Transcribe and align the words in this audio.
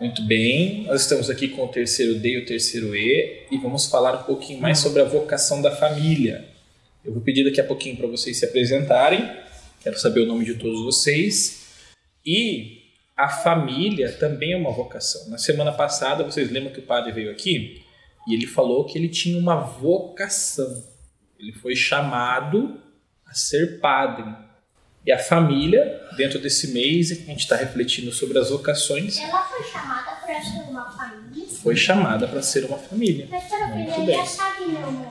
Muito 0.00 0.22
bem, 0.22 0.84
nós 0.84 1.02
estamos 1.02 1.28
aqui 1.28 1.48
com 1.48 1.66
o 1.66 1.68
terceiro 1.68 2.18
D 2.18 2.30
e 2.30 2.38
o 2.38 2.46
terceiro 2.46 2.96
E 2.96 3.42
e 3.50 3.58
vamos 3.58 3.84
falar 3.84 4.14
um 4.14 4.22
pouquinho 4.22 4.58
mais 4.58 4.78
sobre 4.78 5.02
a 5.02 5.04
vocação 5.04 5.60
da 5.60 5.76
família. 5.76 6.48
Eu 7.04 7.12
vou 7.12 7.20
pedir 7.20 7.44
daqui 7.44 7.60
a 7.60 7.64
pouquinho 7.64 7.98
para 7.98 8.06
vocês 8.06 8.38
se 8.38 8.46
apresentarem, 8.46 9.30
quero 9.82 9.98
saber 9.98 10.20
o 10.20 10.26
nome 10.26 10.46
de 10.46 10.54
todos 10.54 10.82
vocês. 10.82 11.66
E 12.24 12.80
a 13.14 13.28
família 13.28 14.10
também 14.12 14.54
é 14.54 14.56
uma 14.56 14.72
vocação. 14.72 15.28
Na 15.28 15.36
semana 15.36 15.70
passada, 15.70 16.24
vocês 16.24 16.50
lembram 16.50 16.72
que 16.72 16.80
o 16.80 16.86
padre 16.86 17.12
veio 17.12 17.30
aqui 17.30 17.82
e 18.26 18.32
ele 18.32 18.46
falou 18.46 18.86
que 18.86 18.96
ele 18.96 19.08
tinha 19.10 19.36
uma 19.38 19.56
vocação. 19.60 20.82
Ele 21.38 21.52
foi 21.52 21.76
chamado 21.76 22.80
a 23.26 23.34
ser 23.34 23.78
padre. 23.80 24.34
E 25.06 25.10
a 25.12 25.18
família, 25.18 26.06
dentro 26.16 26.38
desse 26.38 26.68
mês, 26.68 27.10
a 27.10 27.14
gente 27.14 27.40
está 27.40 27.56
refletindo 27.56 28.12
sobre 28.12 28.38
as 28.38 28.50
vocações, 28.50 29.18
Ela 29.18 29.42
foi 29.44 29.64
chamada 29.64 30.10
para 30.16 30.40
ser 30.42 30.60
uma 30.70 30.90
família. 30.92 31.46
foi 31.62 31.76
chamada 31.76 32.28
para 32.28 32.42
ser 32.42 32.64
uma 32.66 32.78
família. 32.78 33.26
Mas 33.30 33.44
pera, 33.44 33.66
Muito 33.68 33.92
ele 33.94 34.06
bem. 34.06 34.16
já 34.16 34.26
sabe 34.26 34.66
meu 34.66 34.80
nome. 34.80 35.06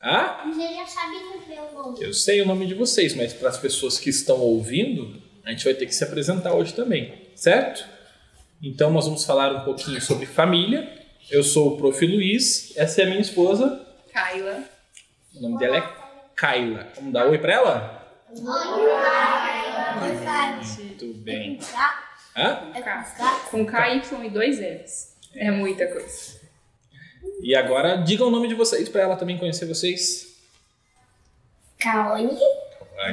Ah, 0.00 0.42
Mas 0.46 0.58
ele 0.58 0.74
já 0.74 0.86
sabe 0.86 1.16
meu 1.48 1.72
nome. 1.72 1.98
eu 2.02 2.12
sei 2.12 2.40
o 2.42 2.46
nome 2.46 2.66
de 2.66 2.74
vocês, 2.74 3.14
mas 3.14 3.32
para 3.32 3.48
as 3.48 3.56
pessoas 3.58 3.98
que 3.98 4.10
estão 4.10 4.38
ouvindo, 4.40 5.20
a 5.44 5.50
gente 5.50 5.64
vai 5.64 5.74
ter 5.74 5.86
que 5.86 5.94
se 5.94 6.02
apresentar 6.04 6.52
hoje 6.54 6.74
também, 6.74 7.14
certo? 7.34 7.84
Então 8.62 8.90
nós 8.90 9.04
vamos 9.06 9.24
falar 9.24 9.54
um 9.54 9.64
pouquinho 9.64 10.00
sobre 10.00 10.26
família. 10.26 10.88
Eu 11.30 11.42
sou 11.44 11.74
o 11.74 11.76
Prof. 11.76 12.04
Luiz, 12.06 12.72
essa 12.76 13.02
é 13.02 13.04
a 13.04 13.08
minha 13.08 13.20
esposa, 13.20 13.86
Kyla. 14.12 14.64
o 15.36 15.40
nome 15.42 15.58
dela 15.58 15.76
é 15.76 15.88
Kyla. 16.36 16.88
Vamos 16.96 17.12
dar 17.12 17.26
oi 17.28 17.38
para 17.38 17.52
ela? 17.52 17.97
Muito 20.76 21.14
bem. 21.22 21.58
Hã? 22.36 22.70
É 22.74 22.82
K. 22.82 23.04
Com 23.50 23.64
K, 23.64 23.94
Y 23.94 24.26
e 24.26 24.30
dois 24.30 24.58
L's. 24.58 25.16
É 25.34 25.50
muita 25.50 25.86
coisa. 25.86 26.38
E 27.40 27.54
agora 27.54 27.96
diga 27.96 28.24
o 28.24 28.30
nome 28.30 28.48
de 28.48 28.54
vocês 28.54 28.88
para 28.88 29.02
ela 29.02 29.16
também 29.16 29.38
conhecer 29.38 29.66
vocês. 29.66 30.36
Anne, 31.84 32.36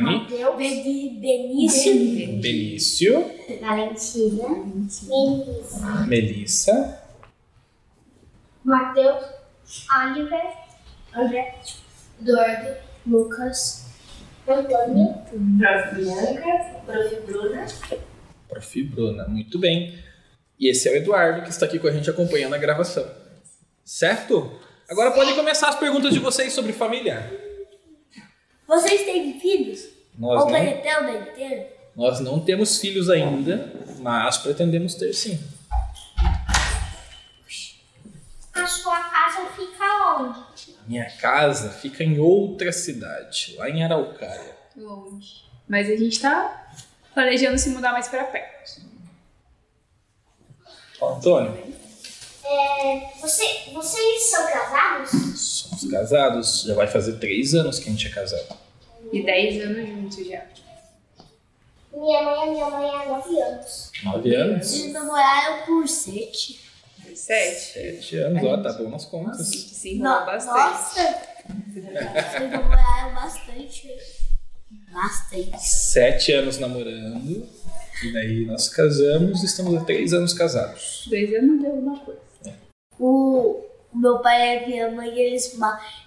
Mateus, 0.01 0.55
Benício, 0.57 1.93
Benício, 2.41 3.31
Valentina, 3.61 4.49
Melissa, 4.49 6.07
Melissa, 6.07 7.01
Matheus, 8.63 9.25
Oliver, 9.95 10.53
André, 11.13 11.55
Eduardo, 12.19 12.77
Lucas, 13.05 13.84
Antônio, 14.47 15.13
Prof. 15.57 15.95
Bianca, 15.95 16.81
Prof. 16.85 17.15
Bruna, 17.25 17.65
Prof. 18.47 18.83
Bruna. 18.83 19.27
Muito 19.27 19.57
bem. 19.57 19.97
E 20.59 20.69
esse 20.69 20.87
é 20.87 20.91
o 20.91 20.95
Eduardo 20.95 21.41
que 21.41 21.49
está 21.49 21.65
aqui 21.65 21.79
com 21.79 21.87
a 21.87 21.91
gente 21.91 22.09
acompanhando 22.09 22.53
a 22.53 22.57
gravação. 22.57 23.05
Certo? 23.83 24.51
Agora 24.89 25.11
podem 25.11 25.35
começar 25.35 25.69
as 25.69 25.79
perguntas 25.79 26.13
de 26.13 26.19
vocês 26.19 26.53
sobre 26.53 26.71
família. 26.71 27.31
Vocês 28.67 29.03
têm 29.03 29.39
filhos? 29.39 29.87
Nós 30.17 30.43
Ou 30.43 30.49
não, 30.49 30.59
Benetel, 30.59 31.03
Beneteiro? 31.05 31.65
nós 31.95 32.19
não 32.19 32.39
temos 32.39 32.79
filhos 32.79 33.09
ainda, 33.09 33.71
mas 33.99 34.37
pretendemos 34.37 34.95
ter 34.95 35.13
sim. 35.13 35.39
A 38.65 38.67
sua 38.67 38.99
casa 38.99 39.45
fica 39.55 40.17
onde? 40.17 40.75
Minha 40.87 41.05
casa 41.17 41.69
fica 41.69 42.03
em 42.03 42.17
outra 42.17 42.71
cidade, 42.71 43.53
lá 43.59 43.69
em 43.69 43.83
Araucária. 43.83 44.57
Longe. 44.75 45.43
Mas 45.69 45.87
a 45.87 45.95
gente 45.95 46.19
tá 46.19 46.67
planejando 47.13 47.59
se 47.59 47.69
mudar 47.69 47.91
mais 47.91 48.07
pra 48.07 48.23
perto. 48.23 48.81
Ó, 50.99 51.13
Antônio, 51.13 51.75
É, 52.43 53.11
você, 53.21 53.69
vocês 53.71 54.23
são 54.31 54.47
casados? 54.47 55.11
somos 55.11 55.91
casados, 55.91 56.63
já 56.63 56.73
vai 56.73 56.87
fazer 56.87 57.19
três 57.19 57.53
anos 57.53 57.77
que 57.77 57.87
a 57.87 57.91
gente 57.91 58.07
é 58.07 58.09
casado. 58.09 58.57
E 59.13 59.21
10 59.23 59.63
anos 59.63 59.87
juntos 59.87 60.27
já. 60.27 60.43
Minha 61.93 62.23
mãe, 62.23 62.49
minha 62.49 62.69
mãe 62.71 62.89
há 62.89 63.05
nove 63.05 63.39
anos. 63.39 63.91
Nove 64.03 64.35
anos? 64.35 64.73
Eles 64.73 64.91
namoraram 64.91 65.65
por 65.67 65.87
sete. 65.87 66.64
Sete. 67.15 67.73
Sete 67.73 68.17
anos, 68.17 68.43
ó, 68.43 68.57
tá 68.57 68.73
bom 68.73 68.89
nas 68.89 69.05
contas. 69.05 69.37
Nossa, 69.37 69.51
se 69.53 69.95
enrolou 69.95 70.19
No- 70.19 70.25
bastante. 70.25 70.57
Nossa! 70.57 71.35
Eles 71.75 72.51
namoraram 72.51 73.13
bastante. 73.15 73.95
Bastante. 74.91 75.59
Sete 75.61 76.31
anos 76.31 76.57
namorando, 76.57 77.47
e 78.03 78.13
daí 78.13 78.45
nós 78.45 78.69
casamos 78.69 79.43
e 79.43 79.45
estamos 79.45 79.75
há 79.75 79.83
três 79.85 80.13
anos 80.13 80.33
casados. 80.33 81.05
Dois 81.09 81.33
anos 81.35 81.61
deu 81.61 81.71
alguma 81.71 81.99
coisa. 81.99 82.19
O, 82.99 83.61
o 83.93 83.97
meu 83.97 84.19
pai 84.19 84.41
e 84.41 84.57
a 84.63 84.67
minha 84.67 84.91
mãe, 84.91 85.09
eles, 85.19 85.57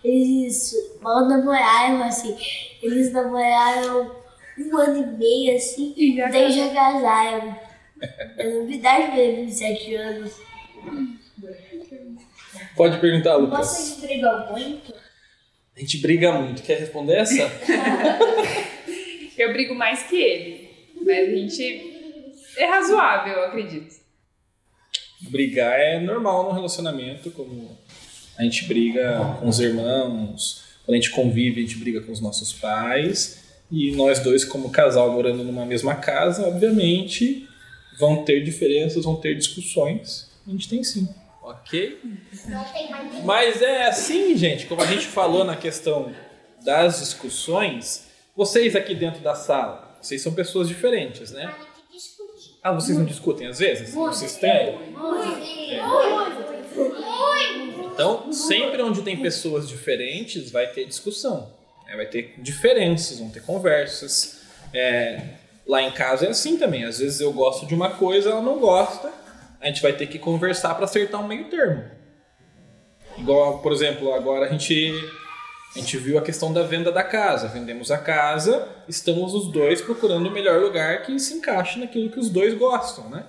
eles 0.02 0.74
mal 1.00 1.26
namoraram, 1.26 2.02
assim. 2.02 2.36
Eles 2.82 3.12
namoraram 3.12 4.16
um 4.58 4.76
ano 4.76 5.02
e 5.02 5.06
meio, 5.18 5.56
assim, 5.56 5.94
E 5.96 6.16
já 6.16 6.28
daí 6.28 6.50
já 6.50 6.68
casaram. 6.74 7.54
É 8.38 8.48
novidade 8.54 9.14
mesmo, 9.16 9.50
sete 9.52 9.94
anos. 9.94 10.32
Pode 12.76 12.98
perguntar, 13.00 13.36
Lucas. 13.36 13.66
Vocês 13.66 14.00
brigam 14.00 14.52
muito? 14.52 14.94
A 15.76 15.80
gente 15.80 15.98
briga 15.98 16.32
muito. 16.32 16.62
Quer 16.62 16.78
responder 16.78 17.14
essa? 17.14 17.42
Eu 19.38 19.52
brigo 19.52 19.74
mais 19.74 20.02
que 20.02 20.16
ele. 20.16 20.68
Mas 21.04 21.28
a 21.28 21.36
gente 21.36 22.42
é 22.56 22.64
razoável, 22.64 23.34
eu 23.34 23.44
acredito. 23.44 23.94
Brigar 25.20 25.78
é 25.78 26.00
normal 26.00 26.44
no 26.44 26.52
relacionamento, 26.52 27.30
como 27.30 27.78
a 28.36 28.42
gente 28.42 28.64
briga 28.64 29.36
com 29.38 29.48
os 29.48 29.60
irmãos, 29.60 30.64
quando 30.84 30.94
a 30.94 31.00
gente 31.00 31.10
convive, 31.10 31.60
a 31.60 31.62
gente 31.62 31.78
briga 31.78 32.00
com 32.00 32.10
os 32.10 32.20
nossos 32.20 32.52
pais. 32.52 33.44
E 33.70 33.92
nós 33.92 34.18
dois, 34.18 34.44
como 34.44 34.70
casal, 34.70 35.12
morando 35.12 35.44
numa 35.44 35.64
mesma 35.64 35.94
casa, 35.94 36.48
obviamente 36.48 37.48
vão 37.98 38.24
ter 38.24 38.42
diferenças, 38.42 39.04
vão 39.04 39.16
ter 39.16 39.36
discussões. 39.36 40.30
A 40.48 40.50
gente 40.50 40.66
tem 40.68 40.82
sim. 40.82 41.06
Ok? 41.42 42.00
Mas 43.24 43.60
é 43.60 43.86
assim, 43.86 44.34
gente, 44.34 44.66
como 44.66 44.82
a 44.82 44.86
gente 44.86 45.06
falou 45.06 45.44
na 45.44 45.56
questão 45.56 46.12
das 46.64 47.00
discussões, 47.00 48.08
vocês 48.34 48.74
aqui 48.74 48.94
dentro 48.94 49.20
da 49.20 49.34
sala, 49.34 49.98
vocês 50.00 50.22
são 50.22 50.32
pessoas 50.32 50.66
diferentes, 50.68 51.30
né? 51.32 51.54
que 51.90 51.96
discutir. 51.96 52.58
Ah, 52.62 52.72
vocês 52.72 52.96
não 52.96 53.04
discutem 53.04 53.46
às 53.46 53.58
vezes? 53.58 53.92
Vocês 53.94 54.36
têm? 54.36 54.78
Então, 57.92 58.32
sempre 58.32 58.80
onde 58.82 59.02
tem 59.02 59.20
pessoas 59.20 59.68
diferentes, 59.68 60.50
vai 60.50 60.66
ter 60.68 60.86
discussão. 60.86 61.52
né? 61.86 61.96
Vai 61.96 62.06
ter 62.06 62.34
diferenças, 62.38 63.18
vão 63.18 63.28
ter 63.28 63.42
conversas. 63.42 64.40
É, 64.72 65.20
lá 65.66 65.82
em 65.82 65.90
casa 65.90 66.26
é 66.26 66.30
assim 66.30 66.56
também. 66.56 66.84
Às 66.84 66.98
vezes 66.98 67.20
eu 67.20 67.32
gosto 67.32 67.66
de 67.66 67.74
uma 67.74 67.90
coisa, 67.90 68.30
ela 68.30 68.42
não 68.42 68.58
gosta. 68.58 69.17
A 69.60 69.66
gente 69.66 69.82
vai 69.82 69.92
ter 69.92 70.06
que 70.06 70.18
conversar 70.18 70.74
para 70.74 70.84
acertar 70.84 71.20
um 71.20 71.26
meio 71.26 71.50
termo. 71.50 71.84
Igual, 73.16 73.58
por 73.58 73.72
exemplo, 73.72 74.12
agora 74.14 74.46
a 74.46 74.48
gente, 74.48 74.92
a 75.74 75.78
gente 75.78 75.96
viu 75.96 76.18
a 76.18 76.22
questão 76.22 76.52
da 76.52 76.62
venda 76.62 76.92
da 76.92 77.02
casa. 77.02 77.48
Vendemos 77.48 77.90
a 77.90 77.98
casa, 77.98 78.68
estamos 78.88 79.34
os 79.34 79.50
dois 79.50 79.80
procurando 79.80 80.28
o 80.28 80.30
melhor 80.30 80.60
lugar 80.60 81.02
que 81.02 81.18
se 81.18 81.34
encaixe 81.34 81.78
naquilo 81.78 82.10
que 82.10 82.20
os 82.20 82.30
dois 82.30 82.54
gostam, 82.54 83.10
né? 83.10 83.26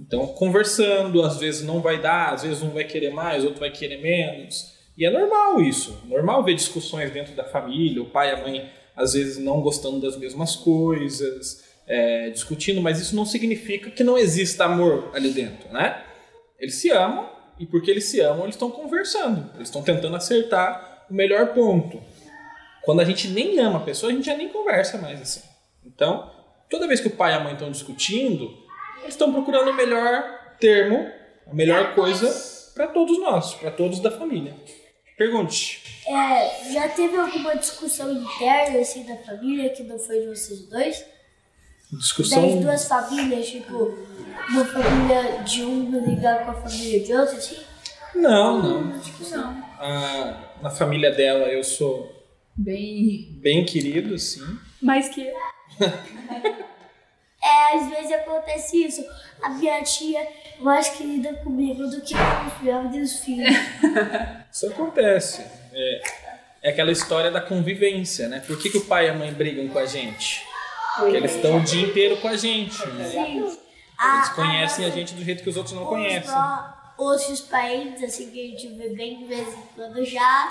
Então, 0.00 0.26
conversando, 0.28 1.22
às 1.22 1.38
vezes 1.38 1.64
não 1.64 1.80
vai 1.80 2.00
dar, 2.00 2.34
às 2.34 2.42
vezes 2.42 2.62
um 2.62 2.70
vai 2.70 2.84
querer 2.84 3.10
mais, 3.10 3.44
outro 3.44 3.60
vai 3.60 3.70
querer 3.70 4.00
menos. 4.00 4.76
E 4.96 5.04
é 5.04 5.10
normal 5.10 5.60
isso. 5.60 6.02
Normal 6.06 6.44
ver 6.44 6.54
discussões 6.54 7.10
dentro 7.12 7.34
da 7.34 7.44
família, 7.44 8.02
o 8.02 8.10
pai 8.10 8.30
e 8.30 8.32
a 8.32 8.42
mãe 8.42 8.70
às 8.96 9.12
vezes 9.12 9.38
não 9.38 9.60
gostando 9.60 10.00
das 10.00 10.16
mesmas 10.16 10.56
coisas, 10.56 11.67
é, 11.88 12.28
discutindo, 12.30 12.82
mas 12.82 13.00
isso 13.00 13.16
não 13.16 13.24
significa 13.24 13.90
que 13.90 14.04
não 14.04 14.18
exista 14.18 14.66
amor 14.66 15.10
ali 15.14 15.30
dentro, 15.30 15.72
né? 15.72 16.04
Eles 16.58 16.74
se 16.74 16.90
amam 16.90 17.30
e 17.58 17.64
porque 17.64 17.90
eles 17.90 18.04
se 18.04 18.20
amam, 18.20 18.42
eles 18.42 18.54
estão 18.54 18.70
conversando, 18.70 19.50
eles 19.54 19.68
estão 19.68 19.82
tentando 19.82 20.14
acertar 20.14 21.06
o 21.10 21.14
melhor 21.14 21.54
ponto. 21.54 22.00
Quando 22.82 23.00
a 23.00 23.04
gente 23.04 23.28
nem 23.28 23.58
ama 23.58 23.78
a 23.78 23.82
pessoa, 23.82 24.12
a 24.12 24.14
gente 24.14 24.26
já 24.26 24.36
nem 24.36 24.48
conversa 24.48 24.98
mais 24.98 25.20
assim. 25.20 25.42
Então, 25.84 26.30
toda 26.68 26.86
vez 26.86 27.00
que 27.00 27.08
o 27.08 27.16
pai 27.16 27.32
e 27.32 27.36
a 27.36 27.40
mãe 27.40 27.54
estão 27.54 27.70
discutindo, 27.70 28.44
eles 29.00 29.14
estão 29.14 29.32
procurando 29.32 29.70
o 29.70 29.74
melhor 29.74 30.56
termo, 30.60 31.10
a 31.46 31.54
melhor 31.54 31.94
coisa 31.94 32.28
para 32.74 32.86
todos 32.88 33.18
nós, 33.18 33.54
para 33.54 33.70
todos 33.70 34.00
da 34.00 34.10
família. 34.10 34.54
Pergunte. 35.16 35.82
É, 36.06 36.72
já 36.72 36.88
teve 36.88 37.16
alguma 37.16 37.56
discussão 37.56 38.12
interna 38.12 38.78
assim 38.78 39.04
da 39.04 39.16
família 39.16 39.70
que 39.70 39.82
não 39.82 39.98
foi 39.98 40.20
de 40.20 40.28
vocês 40.28 40.60
dois? 40.68 41.04
Discussão. 41.92 42.42
Das 42.42 42.60
duas 42.60 42.88
famílias, 42.88 43.48
tipo, 43.48 43.98
uma 44.50 44.64
família 44.64 45.42
de 45.44 45.62
um 45.62 45.90
brigar 45.90 46.44
com 46.44 46.50
a 46.50 46.54
família 46.54 47.00
de 47.00 47.12
outro, 47.14 47.36
assim? 47.36 47.56
Não, 48.14 48.62
não. 48.62 49.00
Não. 49.30 49.64
Ah, 49.78 50.52
na 50.62 50.70
família 50.70 51.10
dela 51.12 51.46
eu 51.46 51.62
sou 51.62 52.14
Bem. 52.56 53.28
bem 53.40 53.64
querido, 53.64 54.18
sim. 54.18 54.58
Mais 54.82 55.08
que 55.08 55.22
eu. 55.22 55.34
É, 57.40 57.76
às 57.76 57.88
vezes 57.88 58.12
acontece 58.12 58.84
isso. 58.84 59.04
A 59.40 59.50
minha 59.50 59.80
tia 59.82 60.18
é 60.20 60.32
mais 60.58 60.88
querida 60.88 61.32
comigo 61.34 61.86
do 61.86 62.00
que 62.00 62.12
com 62.12 62.82
os 62.86 62.92
meus 62.92 63.20
filhos. 63.20 63.54
Isso 64.52 64.66
acontece. 64.66 65.46
É, 65.72 66.02
é 66.64 66.70
aquela 66.70 66.90
história 66.90 67.30
da 67.30 67.40
convivência, 67.40 68.28
né? 68.28 68.42
Por 68.44 68.58
que, 68.58 68.70
que 68.70 68.78
o 68.78 68.84
pai 68.84 69.06
e 69.06 69.10
a 69.10 69.14
mãe 69.14 69.32
brigam 69.32 69.68
com 69.68 69.78
a 69.78 69.86
gente? 69.86 70.44
Porque 70.98 71.16
eles 71.16 71.34
estão 71.34 71.56
o 71.56 71.60
dia 71.60 71.86
inteiro 71.86 72.16
com 72.18 72.28
a 72.28 72.36
gente. 72.36 72.86
Né? 72.88 73.04
Sim. 73.08 73.38
Eles 73.40 74.28
conhecem 74.34 74.84
a 74.84 74.90
gente 74.90 75.14
do 75.14 75.24
jeito 75.24 75.42
que 75.42 75.48
os 75.50 75.56
outros 75.56 75.74
não 75.74 75.86
conhecem. 75.86 76.32
Outros 76.96 77.40
países, 77.42 78.02
assim, 78.02 78.30
que 78.30 78.40
a 78.40 78.50
gente 78.50 78.68
vê 78.76 78.88
bem 78.90 79.18
de 79.18 79.24
vez 79.26 79.48
em 79.48 79.62
quando 79.74 80.04
já, 80.04 80.48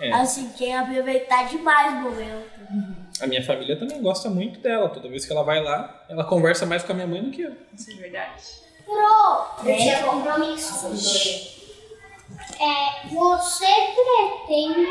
É. 0.00 0.12
assim, 0.12 0.50
quer 0.56 0.76
aproveitar 0.78 1.48
demais 1.48 1.92
o 1.94 1.96
momento. 2.02 2.46
A 3.20 3.26
minha 3.26 3.42
família 3.44 3.78
também 3.78 4.02
gosta 4.02 4.28
muito 4.28 4.60
dela. 4.60 4.88
Toda 4.90 5.08
vez 5.08 5.24
que 5.24 5.32
ela 5.32 5.42
vai 5.42 5.62
lá, 5.62 6.04
ela 6.08 6.24
conversa 6.24 6.66
mais 6.66 6.82
com 6.82 6.92
a 6.92 6.94
minha 6.94 7.06
mãe 7.06 7.22
do 7.22 7.30
que 7.30 7.42
eu. 7.42 7.52
Isso 7.74 7.90
é 7.90 7.94
verdade. 7.94 8.42
Pro, 8.84 9.68
eu 9.70 9.76
tinha 9.76 10.02
compromisso. 10.02 10.86
É, 12.60 13.08
você 13.08 13.66
pretende 13.66 14.86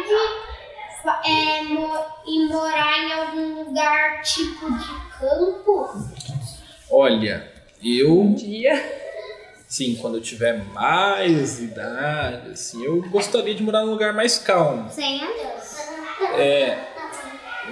é, 1.09 1.63
ir 1.63 2.47
morar 2.47 2.97
em 2.99 3.13
algum 3.13 3.63
lugar 3.63 4.21
tipo 4.21 4.71
de 4.71 5.17
campo? 5.19 5.89
Olha, 6.89 7.51
eu 7.83 8.19
Um 8.19 8.33
dia. 8.33 9.03
Sim, 9.67 9.95
quando 9.95 10.17
eu 10.17 10.21
tiver 10.21 10.63
mais 10.73 11.59
idade, 11.59 12.51
assim, 12.51 12.85
eu 12.85 13.01
gostaria 13.09 13.53
de 13.53 13.61
morar 13.63 13.81
num 13.81 13.91
lugar 13.91 14.13
mais 14.13 14.37
calmo. 14.37 14.89
Sem 14.89 15.19
Deus. 15.19 15.77
É, 16.37 16.77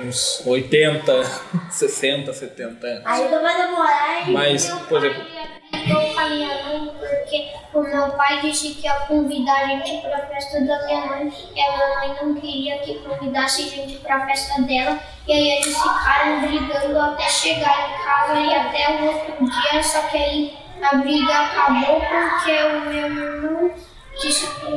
uns 0.04 0.46
80, 0.46 1.24
60, 1.70 2.34
70 2.34 2.88
anos. 2.88 3.04
Aí 3.06 3.24
eu 3.24 3.30
vou 3.30 3.42
namorar 3.42 4.30
e 4.30 4.32
Mas, 4.32 4.70
por 4.90 5.06
exemplo, 5.06 5.24
a 7.38 7.64
porque 7.74 7.74
o 7.74 7.82
meu 7.82 8.12
pai 8.12 8.42
disse 8.42 8.76
que 8.76 8.86
ia 8.86 8.94
convidar 9.08 9.64
a 9.64 9.68
gente 9.68 10.02
pra 10.02 10.28
festa 10.28 10.62
da 10.62 10.86
minha 10.86 11.06
mãe 11.06 11.34
e 11.56 11.62
a 11.62 11.72
minha 11.72 11.96
mãe 11.96 12.16
não 12.22 12.36
queria 12.36 12.78
que 12.80 13.00
convidasse 13.00 13.70
gente 13.70 13.98
pra 13.98 14.26
festa 14.26 14.62
dela. 14.62 15.00
E 15.28 15.32
aí 15.32 15.50
eles 15.52 15.78
ficaram 15.78 16.42
brigando 16.42 17.00
até 17.00 17.30
chegar 17.30 17.90
em 17.90 18.04
casa 18.04 18.40
e 18.40 18.56
até 18.56 19.02
o 19.02 19.08
outro 19.08 19.46
dia, 19.46 19.84
só 19.84 20.02
que 20.04 20.18
aí 20.18 20.58
a 20.82 20.96
briga 20.98 21.34
acabou 21.34 22.02
porque 22.02 22.64
o 22.64 22.82
meu 22.82 23.08
irmão 23.08 23.72
disse 24.22 24.48
pro, 24.48 24.70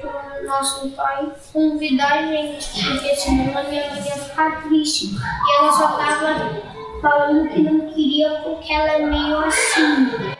pro 0.00 0.46
nosso 0.46 0.88
pai 0.90 1.30
convidar 1.52 2.12
a 2.12 2.22
gente, 2.22 2.82
porque 2.82 3.14
senão 3.14 3.58
a 3.58 3.62
minha 3.64 3.90
mãe 3.90 4.02
ia 4.04 4.16
ficar 4.16 4.62
triste. 4.62 5.10
E 5.14 5.58
ela 5.58 5.70
só 5.70 5.88
tava 5.88 6.62
falando 7.00 7.48
que 7.50 7.60
não 7.60 7.92
queria 7.92 8.40
porque 8.42 8.72
ela 8.72 8.92
é 8.94 8.98
meio 9.00 9.38
assim. 9.38 10.33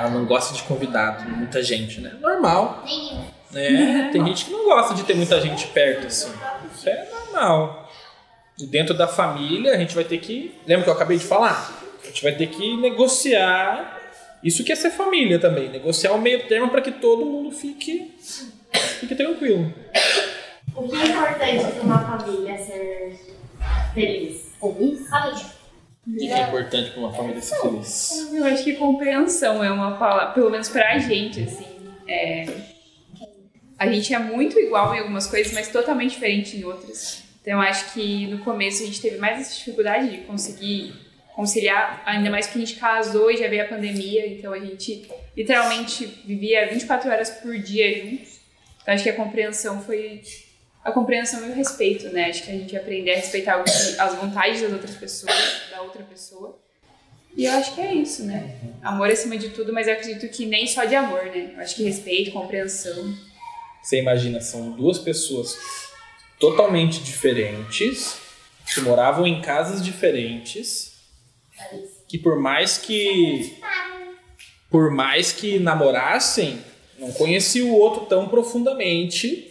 Ela 0.00 0.08
não 0.08 0.24
gosta 0.24 0.54
de 0.54 0.62
convidado, 0.62 1.28
muita 1.28 1.62
gente, 1.62 2.00
né? 2.00 2.16
Normal. 2.20 2.82
Né? 3.50 4.08
Tem 4.10 4.24
gente 4.24 4.46
que 4.46 4.50
não 4.50 4.64
gosta 4.64 4.94
de 4.94 5.02
ter 5.02 5.14
muita 5.14 5.38
gente 5.40 5.66
perto, 5.66 6.06
assim. 6.06 6.32
Isso 6.74 6.88
é 6.88 7.06
normal. 7.10 7.90
E 8.58 8.66
dentro 8.66 8.94
da 8.94 9.06
família, 9.06 9.74
a 9.74 9.76
gente 9.76 9.94
vai 9.94 10.04
ter 10.04 10.18
que. 10.18 10.54
Lembra 10.66 10.84
que 10.84 10.90
eu 10.90 10.94
acabei 10.94 11.18
de 11.18 11.24
falar? 11.24 11.70
A 12.02 12.06
gente 12.06 12.22
vai 12.22 12.32
ter 12.32 12.46
que 12.46 12.78
negociar. 12.78 13.98
Isso 14.42 14.64
que 14.64 14.72
é 14.72 14.74
ser 14.74 14.90
família 14.90 15.38
também. 15.38 15.68
Negociar 15.68 16.12
o 16.12 16.20
meio 16.20 16.48
termo 16.48 16.70
para 16.70 16.80
que 16.80 16.92
todo 16.92 17.26
mundo 17.26 17.50
fique, 17.50 18.14
fique 19.00 19.14
tranquilo. 19.14 19.70
O 20.74 20.88
que 20.88 20.96
é 20.96 21.06
importante 21.08 21.72
para 21.74 21.82
uma 21.82 22.18
família 22.18 22.56
ser 22.56 23.20
feliz? 23.92 24.50
Família. 24.58 25.59
O 26.06 26.16
que 26.16 26.30
é 26.30 26.42
importante 26.42 26.90
para 26.90 27.00
uma 27.00 27.12
família 27.12 27.42
ser 27.42 27.60
feliz? 27.60 28.32
Eu 28.32 28.44
acho 28.44 28.64
que 28.64 28.74
compreensão 28.74 29.62
é 29.62 29.70
uma 29.70 29.96
palavra, 29.96 30.32
pelo 30.32 30.50
menos 30.50 30.68
pra 30.68 30.98
gente, 30.98 31.42
assim. 31.42 31.66
É... 32.08 32.46
A 33.78 33.86
gente 33.86 34.12
é 34.12 34.18
muito 34.18 34.58
igual 34.58 34.94
em 34.94 34.98
algumas 34.98 35.26
coisas, 35.26 35.52
mas 35.52 35.68
totalmente 35.68 36.10
diferente 36.12 36.56
em 36.56 36.64
outras. 36.64 37.22
Então 37.40 37.54
eu 37.54 37.60
acho 37.60 37.94
que 37.94 38.26
no 38.26 38.38
começo 38.38 38.82
a 38.82 38.86
gente 38.86 39.00
teve 39.00 39.18
mais 39.18 39.40
essa 39.40 39.54
dificuldade 39.56 40.10
de 40.10 40.18
conseguir 40.18 40.92
conciliar, 41.34 42.02
ainda 42.04 42.30
mais 42.30 42.46
porque 42.46 42.58
a 42.62 42.66
gente 42.66 42.78
casou 42.78 43.30
e 43.30 43.36
já 43.36 43.48
veio 43.48 43.62
a 43.62 43.68
pandemia, 43.68 44.26
então 44.26 44.52
a 44.52 44.58
gente 44.58 45.08
literalmente 45.34 46.04
vivia 46.26 46.68
24 46.68 47.10
horas 47.10 47.30
por 47.30 47.56
dia 47.58 48.04
juntos. 48.04 48.40
Então 48.82 48.94
acho 48.94 49.02
que 49.02 49.10
a 49.10 49.16
compreensão 49.16 49.80
foi 49.80 50.22
a 50.82 50.92
compreensão 50.92 51.46
e 51.46 51.50
o 51.50 51.54
respeito, 51.54 52.08
né? 52.08 52.30
Acho 52.30 52.44
que 52.44 52.50
a 52.50 52.54
gente 52.54 52.76
aprender 52.76 53.12
a 53.12 53.16
respeitar 53.16 53.62
as 53.98 54.14
vontades 54.14 54.62
das 54.62 54.72
outras 54.72 54.94
pessoas, 54.94 55.34
da 55.70 55.82
outra 55.82 56.02
pessoa. 56.04 56.58
E 57.36 57.44
eu 57.44 57.52
acho 57.52 57.74
que 57.74 57.80
é 57.80 57.94
isso, 57.94 58.24
né? 58.24 58.56
Amor 58.82 59.08
acima 59.08 59.36
de 59.36 59.50
tudo, 59.50 59.72
mas 59.72 59.86
eu 59.86 59.94
acredito 59.94 60.28
que 60.28 60.46
nem 60.46 60.66
só 60.66 60.84
de 60.84 60.94
amor, 60.94 61.24
né? 61.26 61.52
Eu 61.54 61.60
acho 61.60 61.76
que 61.76 61.84
respeito, 61.84 62.32
compreensão. 62.32 63.14
Você 63.82 63.98
imagina, 63.98 64.40
são 64.40 64.72
duas 64.72 64.98
pessoas 64.98 65.56
totalmente 66.38 67.00
diferentes, 67.02 68.18
que 68.72 68.80
moravam 68.80 69.26
em 69.26 69.40
casas 69.40 69.84
diferentes, 69.84 70.92
que 72.08 72.18
por 72.18 72.38
mais 72.38 72.78
que 72.78 73.58
por 74.70 74.90
mais 74.90 75.32
que 75.32 75.58
namorassem, 75.58 76.60
não 76.98 77.10
conheciam 77.12 77.70
o 77.70 77.74
outro 77.74 78.06
tão 78.06 78.28
profundamente 78.28 79.49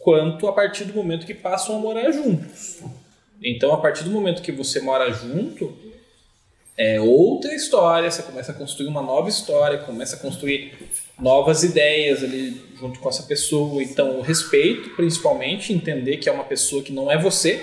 quanto 0.00 0.48
a 0.48 0.52
partir 0.52 0.84
do 0.84 0.94
momento 0.94 1.26
que 1.26 1.34
passam 1.34 1.76
a 1.76 1.78
morar 1.78 2.10
juntos. 2.10 2.82
Então, 3.42 3.72
a 3.72 3.76
partir 3.76 4.02
do 4.02 4.10
momento 4.10 4.42
que 4.42 4.50
você 4.50 4.80
mora 4.80 5.12
junto, 5.12 5.72
é 6.76 6.98
outra 6.98 7.54
história, 7.54 8.10
você 8.10 8.22
começa 8.22 8.52
a 8.52 8.54
construir 8.54 8.88
uma 8.88 9.02
nova 9.02 9.28
história, 9.28 9.78
começa 9.78 10.16
a 10.16 10.18
construir 10.18 10.72
novas 11.18 11.62
ideias 11.62 12.24
ali 12.24 12.60
junto 12.78 12.98
com 12.98 13.08
essa 13.08 13.22
pessoa. 13.24 13.82
Então, 13.82 14.18
o 14.18 14.22
respeito, 14.22 14.90
principalmente, 14.96 15.72
entender 15.72 16.16
que 16.16 16.28
é 16.28 16.32
uma 16.32 16.44
pessoa 16.44 16.82
que 16.82 16.92
não 16.92 17.10
é 17.10 17.18
você, 17.18 17.62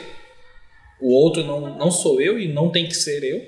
o 1.02 1.12
outro 1.12 1.44
não, 1.44 1.76
não 1.76 1.92
sou 1.92 2.22
eu 2.22 2.40
e 2.40 2.48
não 2.48 2.70
tem 2.70 2.88
que 2.88 2.96
ser 2.96 3.24
eu. 3.24 3.44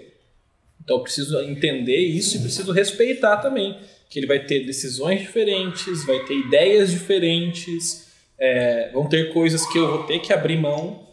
Então, 0.84 0.98
eu 0.98 1.04
preciso 1.04 1.40
entender 1.42 1.98
isso 1.98 2.38
e 2.38 2.40
preciso 2.40 2.72
respeitar 2.72 3.38
também, 3.38 3.78
que 4.10 4.18
ele 4.18 4.26
vai 4.26 4.40
ter 4.40 4.66
decisões 4.66 5.22
diferentes, 5.22 6.04
vai 6.06 6.26
ter 6.26 6.34
ideias 6.34 6.90
diferentes, 6.90 8.09
é, 8.40 8.90
vão 8.94 9.08
ter 9.08 9.34
coisas 9.34 9.66
que 9.66 9.78
eu 9.78 9.88
vou 9.88 10.04
ter 10.04 10.20
que 10.20 10.32
abrir 10.32 10.58
mão. 10.58 11.08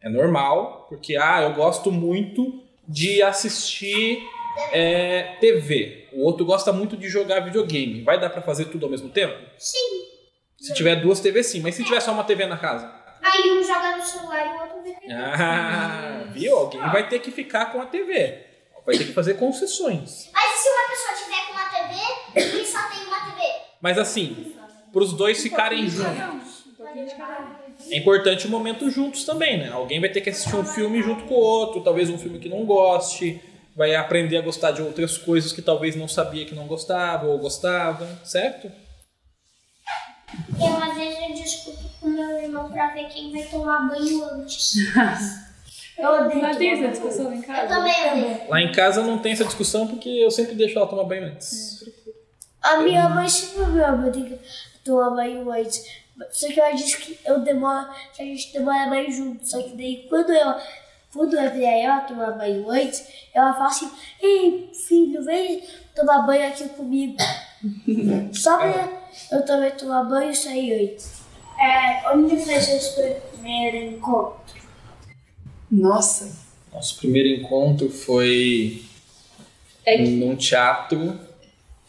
É 0.00 0.08
normal, 0.08 0.86
porque 0.88 1.16
ah, 1.16 1.42
eu 1.42 1.54
gosto 1.54 1.90
muito 1.90 2.62
de 2.86 3.22
assistir 3.22 4.22
é, 4.72 5.36
TV. 5.40 6.08
O 6.12 6.24
outro 6.24 6.44
gosta 6.44 6.72
muito 6.72 6.96
de 6.96 7.08
jogar 7.08 7.40
videogame. 7.40 8.02
Vai 8.02 8.18
dar 8.18 8.30
pra 8.30 8.42
fazer 8.42 8.66
tudo 8.66 8.86
ao 8.86 8.90
mesmo 8.90 9.08
tempo? 9.08 9.36
Sim. 9.58 10.06
Se 10.58 10.74
tiver 10.74 10.96
duas 10.96 11.20
TVs, 11.20 11.46
sim. 11.46 11.60
Mas 11.60 11.74
se 11.74 11.84
tiver 11.84 12.00
só 12.00 12.12
uma 12.12 12.24
TV 12.24 12.46
na 12.46 12.56
casa? 12.56 12.92
Aí 13.22 13.50
um 13.50 13.62
joga 13.62 13.96
no 13.96 14.02
celular 14.04 14.46
e 14.46 14.50
o 14.50 14.60
outro 14.62 14.82
vê 14.82 14.92
TV. 14.92 15.12
Ah, 15.12 16.24
viu? 16.32 16.56
Alguém 16.56 16.80
vai 16.80 17.08
ter 17.08 17.18
que 17.18 17.30
ficar 17.30 17.72
com 17.72 17.80
a 17.80 17.86
TV. 17.86 18.46
Vai 18.84 18.96
ter 18.96 19.06
que 19.06 19.12
fazer 19.12 19.34
concessões. 19.34 20.30
Mas 20.32 20.54
e 20.54 20.62
se 20.62 20.68
uma 20.68 20.88
pessoa 20.88 21.24
tiver 21.24 21.46
com 21.46 21.52
uma 21.52 21.64
TV 22.34 22.60
e 22.60 22.64
só 22.64 22.88
tem 22.88 23.04
uma 23.04 23.20
TV? 23.32 23.42
Mas 23.80 23.98
assim, 23.98 24.54
pros 24.96 25.12
dois 25.12 25.42
ficarem 25.42 25.86
juntos. 25.90 26.64
Um. 26.80 27.92
É 27.92 27.98
importante 27.98 28.46
o 28.46 28.50
momento 28.50 28.90
juntos 28.90 29.24
também, 29.24 29.58
né? 29.58 29.68
Alguém 29.68 30.00
vai 30.00 30.08
ter 30.08 30.22
que 30.22 30.30
assistir 30.30 30.56
um 30.56 30.64
filme 30.64 31.02
junto 31.02 31.24
com 31.24 31.34
o 31.34 31.38
outro, 31.38 31.82
talvez 31.82 32.08
um 32.08 32.16
filme 32.16 32.38
que 32.38 32.48
não 32.48 32.64
goste, 32.64 33.38
vai 33.76 33.94
aprender 33.94 34.38
a 34.38 34.40
gostar 34.40 34.70
de 34.70 34.80
outras 34.80 35.18
coisas 35.18 35.52
que 35.52 35.60
talvez 35.60 35.94
não 35.94 36.08
sabia 36.08 36.46
que 36.46 36.54
não 36.54 36.66
gostava 36.66 37.26
ou 37.26 37.38
gostava, 37.38 38.06
certo? 38.24 38.72
Eu 40.58 40.82
às 40.82 40.96
vezes 40.96 41.18
eu 41.28 41.34
discuto 41.34 41.90
com 42.00 42.08
meu 42.08 42.38
irmão 42.38 42.70
pra 42.70 42.94
ver 42.94 43.08
quem 43.08 43.30
vai 43.32 43.42
tomar 43.42 43.90
banho 43.90 44.24
antes. 44.24 44.76
Eu 45.98 46.10
odeio 46.10 46.42
Não 46.42 46.54
tem 46.54 46.72
essa 46.72 46.88
discussão 46.88 47.32
em 47.32 47.40
casa? 47.40 47.62
Eu 47.62 47.68
também 47.68 48.10
odeio. 48.10 48.50
Lá 48.50 48.60
em 48.60 48.70
casa 48.70 49.02
não 49.02 49.18
tem 49.18 49.32
essa 49.32 49.46
discussão 49.46 49.86
porque 49.86 50.10
eu 50.10 50.30
sempre 50.30 50.54
deixo 50.54 50.76
ela 50.76 50.86
tomar 50.86 51.04
banho 51.04 51.24
antes. 51.24 51.82
A 52.62 52.78
minha 52.78 53.08
mãe 53.08 53.28
sempre 53.28 53.66
me 53.66 54.10
tenho 54.10 54.26
que 54.26 54.38
tomar 54.84 55.10
banho 55.10 55.50
antes. 55.50 55.84
Só 56.30 56.48
que 56.48 56.58
ela 56.60 56.74
disse 56.74 56.96
que 56.98 57.18
eu 57.24 57.40
demoro, 57.40 57.88
que 58.14 58.22
a 58.22 58.24
gente 58.24 58.52
demora 58.52 58.88
banho 58.88 59.12
junto. 59.12 59.46
Só 59.46 59.62
que 59.62 59.76
daí 59.76 60.06
quando 60.08 60.32
eu, 60.32 60.54
quando 61.12 61.36
eu 61.38 61.52
vier 61.52 61.84
ela 61.84 62.00
tomar 62.00 62.32
banho 62.32 62.68
antes, 62.70 63.06
ela 63.34 63.52
fala 63.52 63.66
assim, 63.66 63.90
ei 64.20 64.70
filho, 64.72 65.22
vem 65.22 65.62
tomar 65.94 66.22
banho 66.22 66.48
aqui 66.48 66.68
comigo. 66.70 67.16
Só 68.32 68.56
pra 68.58 69.02
eu 69.32 69.44
também 69.44 69.70
tomar 69.72 70.04
banho 70.04 70.30
e 70.30 70.36
sair 70.36 70.92
antes. 70.92 71.16
É, 71.58 72.10
onde 72.12 72.36
foi 72.36 72.60
seu 72.60 73.14
primeiro 73.32 73.76
encontro? 73.76 74.56
Nossa. 75.70 76.36
Nosso 76.72 76.98
primeiro 76.98 77.28
encontro 77.40 77.88
foi 77.90 78.84
É 79.84 79.96
que... 79.96 80.02
num 80.08 80.36
teatro 80.36 81.18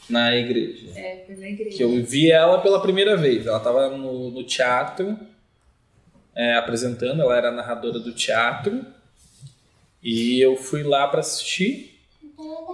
na 0.09 0.35
igreja. 0.35 0.91
É, 0.95 1.23
foi 1.25 1.35
na 1.35 1.47
igreja. 1.49 1.77
Que 1.77 1.83
eu 1.83 2.03
vi 2.03 2.31
ela 2.31 2.61
pela 2.61 2.81
primeira 2.81 3.15
vez. 3.17 3.45
Ela 3.45 3.57
estava 3.57 3.89
no, 3.89 4.31
no 4.31 4.43
teatro 4.43 5.17
é, 6.35 6.55
apresentando, 6.55 7.21
ela 7.21 7.35
era 7.35 7.51
narradora 7.51 7.99
do 7.99 8.13
teatro. 8.13 8.85
E 10.01 10.39
eu 10.39 10.55
fui 10.55 10.83
lá 10.83 11.07
para 11.07 11.19
assistir. 11.19 11.99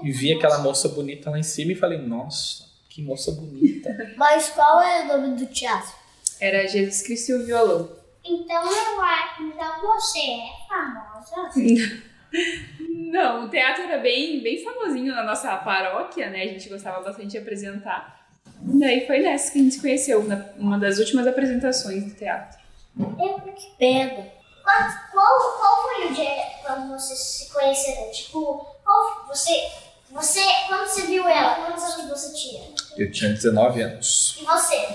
e 0.04 0.12
vi 0.12 0.34
aquela 0.34 0.60
moça 0.60 0.90
bonita 0.90 1.30
lá 1.30 1.40
em 1.40 1.44
cima 1.44 1.72
e 1.72 1.76
falei, 1.76 1.98
nossa, 1.98 2.66
que 2.90 3.02
moça 3.02 3.32
bonita. 3.32 3.90
Mas 4.18 4.50
qual 4.50 4.82
é 4.82 5.04
o 5.04 5.08
nome 5.08 5.38
do 5.38 5.46
teatro? 5.48 5.94
Era 6.40 6.68
Jesus 6.68 7.02
Cristo 7.02 7.32
e 7.32 7.36
o 7.36 7.46
violão. 7.46 7.90
Então 8.26 8.64
eu 8.64 9.02
acho. 9.02 9.44
Então 9.44 9.82
você 9.82 10.20
é 10.20 10.50
famosa. 10.68 12.04
Não, 12.90 13.46
o 13.46 13.50
teatro 13.50 13.84
era 13.84 14.00
bem, 14.00 14.42
bem 14.42 14.64
famosinho 14.64 15.14
na 15.14 15.24
nossa 15.24 15.56
paróquia, 15.58 16.30
né? 16.30 16.44
A 16.44 16.48
gente 16.48 16.68
gostava 16.68 17.02
bastante 17.02 17.32
de 17.32 17.38
apresentar. 17.38 18.28
E 18.68 18.80
daí 18.80 19.06
foi 19.06 19.20
nessa 19.20 19.52
que 19.52 19.60
a 19.60 19.62
gente 19.62 19.76
se 19.76 19.82
conheceu, 19.82 20.24
na, 20.24 20.46
uma 20.58 20.80
das 20.80 20.98
últimas 20.98 21.28
apresentações 21.28 22.06
do 22.06 22.16
teatro. 22.16 22.60
Eu 22.98 23.40
que 23.54 23.76
pega. 23.78 24.32
Qual, 24.64 24.78
qual, 25.12 25.58
qual 25.60 25.82
foi 25.84 26.08
o 26.08 26.14
dia 26.14 26.44
quando 26.66 26.90
vocês 26.90 27.20
se 27.20 27.54
conheceram? 27.54 28.12
Tipo, 28.12 28.66
qual 28.84 29.28
você. 29.28 29.70
Você. 30.12 30.42
Quando 30.68 30.88
você 30.88 31.02
viu 31.08 31.28
ela, 31.28 31.56
quantos 31.56 31.84
anos 31.84 32.10
você 32.10 32.34
tinha? 32.34 32.64
Eu 32.98 33.12
tinha 33.12 33.32
19 33.32 33.82
anos. 33.82 34.38
E 34.40 34.46
você? 34.46 34.88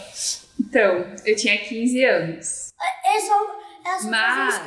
Então, 0.59 1.05
eu 1.25 1.37
tinha 1.37 1.59
15 1.59 2.05
anos. 2.05 2.69
É 3.05 3.21
só, 3.21 3.61
é 3.85 3.99
só 3.99 4.09
Mas-. 4.09 4.61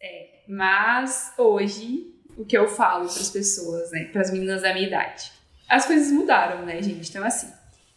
É, 0.00 0.31
mas 0.52 1.32
hoje, 1.38 2.12
o 2.36 2.44
que 2.44 2.56
eu 2.56 2.68
falo 2.68 3.08
para 3.08 3.20
as 3.20 3.30
pessoas, 3.30 3.90
né, 3.90 4.04
para 4.12 4.20
as 4.20 4.30
meninas 4.30 4.60
da 4.60 4.74
minha 4.74 4.86
idade, 4.86 5.32
as 5.66 5.86
coisas 5.86 6.12
mudaram, 6.12 6.66
né, 6.66 6.82
gente? 6.82 7.08
Então, 7.08 7.24
assim, 7.24 7.50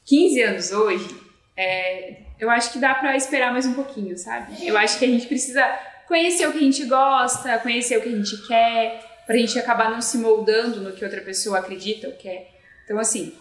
15 0.05 0.41
anos 0.41 0.71
hoje, 0.71 1.21
é, 1.57 2.21
eu 2.39 2.49
acho 2.49 2.71
que 2.71 2.79
dá 2.79 2.95
para 2.95 3.17
esperar 3.17 3.51
mais 3.51 3.65
um 3.65 3.73
pouquinho, 3.73 4.17
sabe? 4.17 4.65
Eu 4.65 4.77
acho 4.77 4.97
que 4.97 5.03
a 5.03 5.07
gente 5.07 5.27
precisa 5.27 5.63
conhecer 6.07 6.47
o 6.47 6.53
que 6.53 6.59
a 6.59 6.61
gente 6.61 6.85
gosta, 6.85 7.59
conhecer 7.59 7.97
o 7.97 8.01
que 8.01 8.07
a 8.07 8.15
gente 8.15 8.47
quer, 8.47 9.03
pra 9.25 9.35
gente 9.35 9.59
acabar 9.59 9.91
não 9.91 10.01
se 10.01 10.17
moldando 10.17 10.79
no 10.79 10.93
que 10.93 11.03
outra 11.03 11.19
pessoa 11.19 11.59
acredita 11.59 12.07
ou 12.07 12.13
quer. 12.13 12.51
Então, 12.85 12.97
assim, 12.97 13.33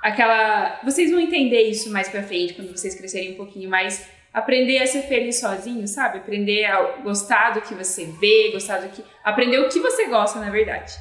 aquela. 0.00 0.78
Vocês 0.84 1.10
vão 1.10 1.18
entender 1.18 1.62
isso 1.62 1.90
mais 1.90 2.08
pra 2.08 2.22
frente, 2.22 2.54
quando 2.54 2.70
vocês 2.70 2.94
crescerem 2.94 3.32
um 3.32 3.36
pouquinho 3.36 3.68
mais. 3.68 4.06
Aprender 4.32 4.78
a 4.78 4.86
ser 4.86 5.02
feliz 5.02 5.40
sozinho, 5.40 5.86
sabe? 5.88 6.18
Aprender 6.18 6.64
a 6.64 6.82
gostar 7.02 7.50
do 7.50 7.60
que 7.60 7.74
você 7.74 8.04
vê, 8.04 8.50
gostar 8.52 8.78
do 8.78 8.88
que. 8.88 9.04
Aprender 9.24 9.58
o 9.58 9.68
que 9.68 9.80
você 9.80 10.06
gosta, 10.06 10.38
na 10.38 10.50
verdade. 10.50 10.92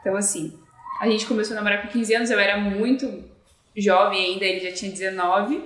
Então, 0.00 0.16
assim, 0.16 0.58
a 1.00 1.08
gente 1.08 1.26
começou 1.26 1.52
a 1.52 1.56
namorar 1.56 1.82
com 1.82 1.88
15 1.88 2.14
anos, 2.14 2.30
eu 2.30 2.38
era 2.38 2.56
muito 2.56 3.24
jovem 3.76 4.32
ainda, 4.32 4.44
ele 4.44 4.60
já 4.60 4.72
tinha 4.72 4.90
19. 4.90 5.62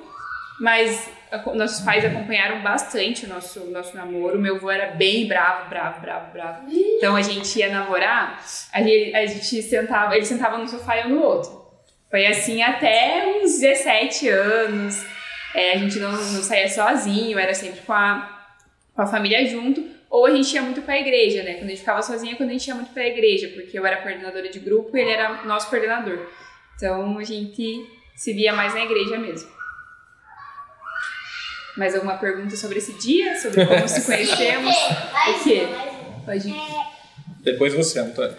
Mas 0.60 1.10
nossos 1.54 1.84
pais 1.84 2.04
acompanharam 2.04 2.62
bastante 2.62 3.26
o 3.26 3.28
nosso, 3.28 3.60
nosso 3.66 3.96
namoro. 3.96 4.38
Meu 4.38 4.56
avô 4.56 4.70
era 4.70 4.92
bem 4.92 5.26
bravo, 5.26 5.68
bravo, 5.68 6.00
bravo, 6.00 6.32
bravo. 6.32 6.66
Então 6.70 7.14
a 7.14 7.22
gente 7.22 7.58
ia 7.58 7.68
namorar, 7.68 8.42
a 8.72 8.82
gente, 8.82 9.14
a 9.14 9.26
gente 9.26 9.62
sentava, 9.62 10.16
ele 10.16 10.24
sentava 10.24 10.56
num 10.56 10.68
sofá 10.68 10.96
e 10.96 11.02
eu 11.02 11.08
no 11.10 11.22
outro. 11.22 11.66
Foi 12.10 12.26
assim 12.26 12.62
até 12.62 13.40
uns 13.42 13.58
17 13.60 14.28
anos. 14.28 15.15
É, 15.56 15.72
a 15.72 15.78
gente 15.78 15.98
não, 15.98 16.12
não 16.12 16.42
saía 16.42 16.68
sozinho, 16.68 17.38
era 17.38 17.54
sempre 17.54 17.80
com 17.80 17.92
a, 17.94 18.46
com 18.94 19.00
a 19.00 19.06
família 19.06 19.48
junto. 19.48 19.82
Ou 20.10 20.26
a 20.26 20.30
gente 20.30 20.52
ia 20.52 20.60
muito 20.60 20.82
pra 20.82 21.00
igreja, 21.00 21.42
né? 21.42 21.54
Quando 21.54 21.64
a 21.64 21.68
gente 21.68 21.78
ficava 21.78 22.02
sozinha, 22.02 22.36
quando 22.36 22.50
a 22.50 22.52
gente 22.52 22.68
ia 22.68 22.74
muito 22.74 22.92
pra 22.92 23.06
igreja, 23.06 23.48
porque 23.48 23.78
eu 23.78 23.86
era 23.86 24.02
coordenadora 24.02 24.50
de 24.50 24.58
grupo 24.58 24.94
e 24.94 25.00
ele 25.00 25.10
era 25.10 25.44
nosso 25.44 25.70
coordenador. 25.70 26.28
Então 26.76 27.18
a 27.18 27.24
gente 27.24 27.86
se 28.14 28.34
via 28.34 28.52
mais 28.52 28.74
na 28.74 28.84
igreja 28.84 29.18
mesmo. 29.18 29.50
Mais 31.74 31.94
alguma 31.94 32.18
pergunta 32.18 32.54
sobre 32.54 32.76
esse 32.76 32.92
dia? 32.92 33.34
Sobre 33.40 33.64
como 33.64 33.88
se 33.88 34.04
conhecemos? 34.06 34.76
O 34.76 35.42
quê? 35.42 35.68
Pode 36.26 36.50
ir. 36.50 36.86
Depois 37.40 37.72
você, 37.72 37.98
Antônio. 37.98 38.36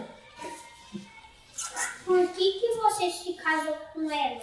Por 2.05 2.27
que, 2.27 2.51
que 2.59 2.75
você 2.75 3.09
se 3.09 3.33
casou 3.33 3.75
com 3.91 4.11
ela? 4.11 4.41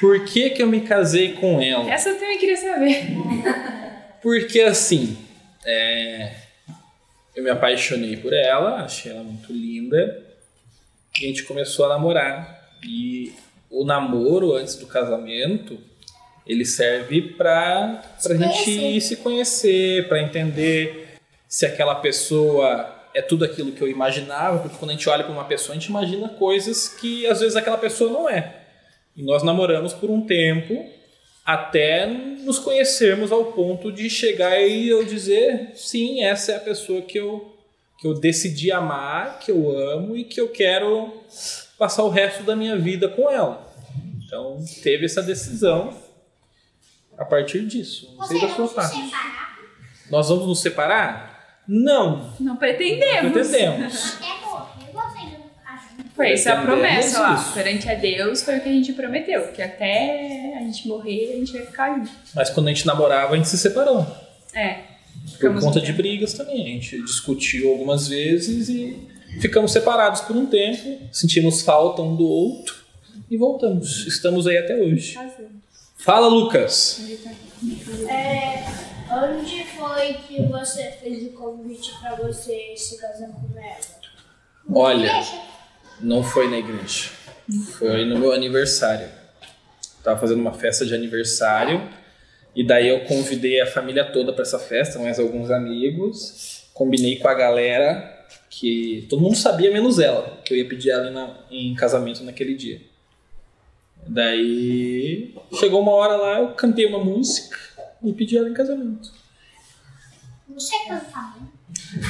Por 0.00 0.24
que, 0.24 0.50
que 0.50 0.62
eu 0.62 0.66
me 0.66 0.80
casei 0.80 1.32
com 1.34 1.60
ela? 1.60 1.90
Essa 1.90 2.10
eu 2.10 2.18
também 2.18 2.38
queria 2.38 2.56
saber. 2.56 3.06
Porque 4.20 4.60
assim, 4.60 5.16
é, 5.64 6.32
eu 7.34 7.42
me 7.42 7.50
apaixonei 7.50 8.16
por 8.16 8.32
ela, 8.32 8.82
achei 8.82 9.12
ela 9.12 9.22
muito 9.22 9.52
linda. 9.52 10.22
E 11.20 11.24
a 11.24 11.28
gente 11.28 11.44
começou 11.44 11.86
a 11.86 11.90
namorar. 11.90 12.70
E 12.82 13.32
o 13.70 13.84
namoro 13.84 14.54
antes 14.54 14.76
do 14.76 14.86
casamento, 14.86 15.78
ele 16.46 16.64
serve 16.64 17.22
pra, 17.22 18.02
pra 18.22 18.36
gente 18.36 18.70
ir 18.70 19.00
se 19.00 19.16
conhecer, 19.16 20.08
pra 20.08 20.20
entender 20.20 21.16
se 21.48 21.64
aquela 21.64 21.94
pessoa 21.94 22.92
é 23.14 23.22
tudo 23.22 23.44
aquilo 23.44 23.72
que 23.72 23.80
eu 23.80 23.88
imaginava, 23.88 24.58
porque 24.58 24.76
quando 24.76 24.90
a 24.90 24.94
gente 24.94 25.08
olha 25.08 25.22
pra 25.22 25.32
uma 25.32 25.44
pessoa, 25.44 25.76
a 25.76 25.78
gente 25.78 25.88
imagina 25.88 26.28
coisas 26.30 26.88
que 26.88 27.26
às 27.26 27.40
vezes 27.40 27.56
aquela 27.56 27.78
pessoa 27.78 28.10
não 28.10 28.28
é. 28.28 28.63
E 29.16 29.22
nós 29.22 29.42
namoramos 29.42 29.92
por 29.92 30.10
um 30.10 30.20
tempo 30.26 30.86
até 31.44 32.06
nos 32.06 32.58
conhecermos 32.58 33.30
ao 33.30 33.46
ponto 33.52 33.92
de 33.92 34.08
chegar 34.08 34.60
e 34.60 34.88
eu 34.88 35.04
dizer, 35.04 35.72
sim, 35.74 36.22
essa 36.22 36.52
é 36.52 36.56
a 36.56 36.60
pessoa 36.60 37.02
que 37.02 37.18
eu, 37.18 37.54
que 37.98 38.06
eu 38.06 38.14
decidi 38.14 38.72
amar, 38.72 39.38
que 39.40 39.50
eu 39.50 39.76
amo 39.78 40.16
e 40.16 40.24
que 40.24 40.40
eu 40.40 40.48
quero 40.48 41.12
passar 41.78 42.02
o 42.02 42.08
resto 42.08 42.42
da 42.44 42.56
minha 42.56 42.76
vida 42.78 43.08
com 43.08 43.30
ela. 43.30 43.72
Então, 44.24 44.56
teve 44.82 45.04
essa 45.04 45.22
decisão 45.22 45.96
a 47.16 47.24
partir 47.24 47.64
disso. 47.66 48.12
Não 48.16 48.24
sei 48.26 48.38
Você 48.40 48.46
da 48.46 48.52
sua 48.54 48.58
não 48.64 48.68
se 48.68 48.74
parte. 48.74 48.96
separar? 48.96 49.58
Nós 50.10 50.28
vamos 50.28 50.46
nos 50.46 50.60
separar? 50.60 51.62
Não, 51.68 52.34
Não 52.40 52.56
pretendemos. 52.56 53.32
pretendemos. 53.32 54.14
Até 54.16 54.40
morrer 54.46 54.92
vocês 54.92 55.32
não 55.38 55.48
casam. 55.64 56.03
Foi 56.14 56.32
essa 56.32 56.52
a 56.52 56.56
Pretendemos 56.56 56.82
promessa 56.88 57.20
lá. 57.20 57.34
isso. 57.34 57.52
Perante 57.54 57.88
a 57.90 57.94
Deus 57.94 58.42
foi 58.42 58.58
o 58.58 58.60
que 58.60 58.68
a 58.68 58.72
gente 58.72 58.92
prometeu. 58.92 59.48
Que 59.48 59.60
até 59.62 60.54
a 60.56 60.60
gente 60.60 60.86
morrer, 60.86 61.32
a 61.32 61.36
gente 61.36 61.52
vai 61.52 61.66
ficar 61.66 61.96
junto. 61.98 62.10
Mas 62.34 62.50
quando 62.50 62.68
a 62.68 62.70
gente 62.72 62.86
namorava, 62.86 63.34
a 63.34 63.36
gente 63.36 63.48
se 63.48 63.58
separou. 63.58 64.06
É. 64.54 64.78
Por 65.40 65.60
conta 65.60 65.80
de 65.80 65.92
brigas 65.92 66.32
também. 66.34 66.62
A 66.62 66.66
gente 66.68 67.02
discutiu 67.02 67.70
algumas 67.70 68.06
vezes 68.08 68.68
e 68.68 69.08
ficamos 69.40 69.72
separados 69.72 70.20
por 70.20 70.36
um 70.36 70.46
tempo, 70.46 71.00
sentimos 71.12 71.62
falta 71.62 72.02
um 72.02 72.14
do 72.14 72.28
outro 72.28 72.76
e 73.30 73.36
voltamos. 73.36 74.06
Estamos 74.06 74.46
aí 74.46 74.56
até 74.58 74.76
hoje. 74.76 75.18
Fala, 75.96 76.28
Lucas! 76.28 77.00
Onde 79.10 79.64
foi 79.64 80.14
que 80.26 80.42
você 80.42 80.90
fez 81.02 81.24
o 81.26 81.30
convite 81.30 81.90
pra 82.00 82.14
você 82.16 82.74
se 82.76 82.98
casar 82.98 83.28
com 83.28 83.58
ela? 83.58 83.76
Olha, 84.72 85.12
não 86.00 86.22
foi 86.22 86.48
na 86.50 86.58
igreja. 86.58 87.10
Foi 87.78 88.04
no 88.04 88.18
meu 88.18 88.32
aniversário. 88.32 89.08
Tava 90.02 90.18
fazendo 90.20 90.40
uma 90.40 90.52
festa 90.52 90.84
de 90.84 90.94
aniversário 90.94 91.88
e 92.54 92.64
daí 92.66 92.88
eu 92.88 93.00
convidei 93.04 93.60
a 93.60 93.66
família 93.66 94.04
toda 94.04 94.32
para 94.32 94.42
essa 94.42 94.58
festa, 94.58 94.98
mais 94.98 95.18
alguns 95.18 95.50
amigos. 95.50 96.64
Combinei 96.74 97.16
com 97.18 97.28
a 97.28 97.34
galera 97.34 98.12
que 98.50 99.06
todo 99.10 99.20
mundo 99.22 99.36
sabia 99.36 99.70
menos 99.72 99.98
ela, 99.98 100.40
que 100.44 100.52
eu 100.54 100.58
ia 100.58 100.68
pedir 100.68 100.90
ela 100.90 101.08
em, 101.08 101.12
na- 101.12 101.36
em 101.50 101.74
casamento 101.74 102.22
naquele 102.22 102.54
dia. 102.54 102.80
Daí 104.06 105.34
chegou 105.58 105.80
uma 105.80 105.92
hora 105.92 106.16
lá, 106.16 106.40
eu 106.40 106.48
cantei 106.54 106.86
uma 106.86 107.02
música 107.02 107.56
e 108.02 108.12
pedi 108.12 108.36
ela 108.36 108.48
em 108.48 108.54
casamento. 108.54 109.12
Você 110.48 110.76
cantava. 110.86 111.38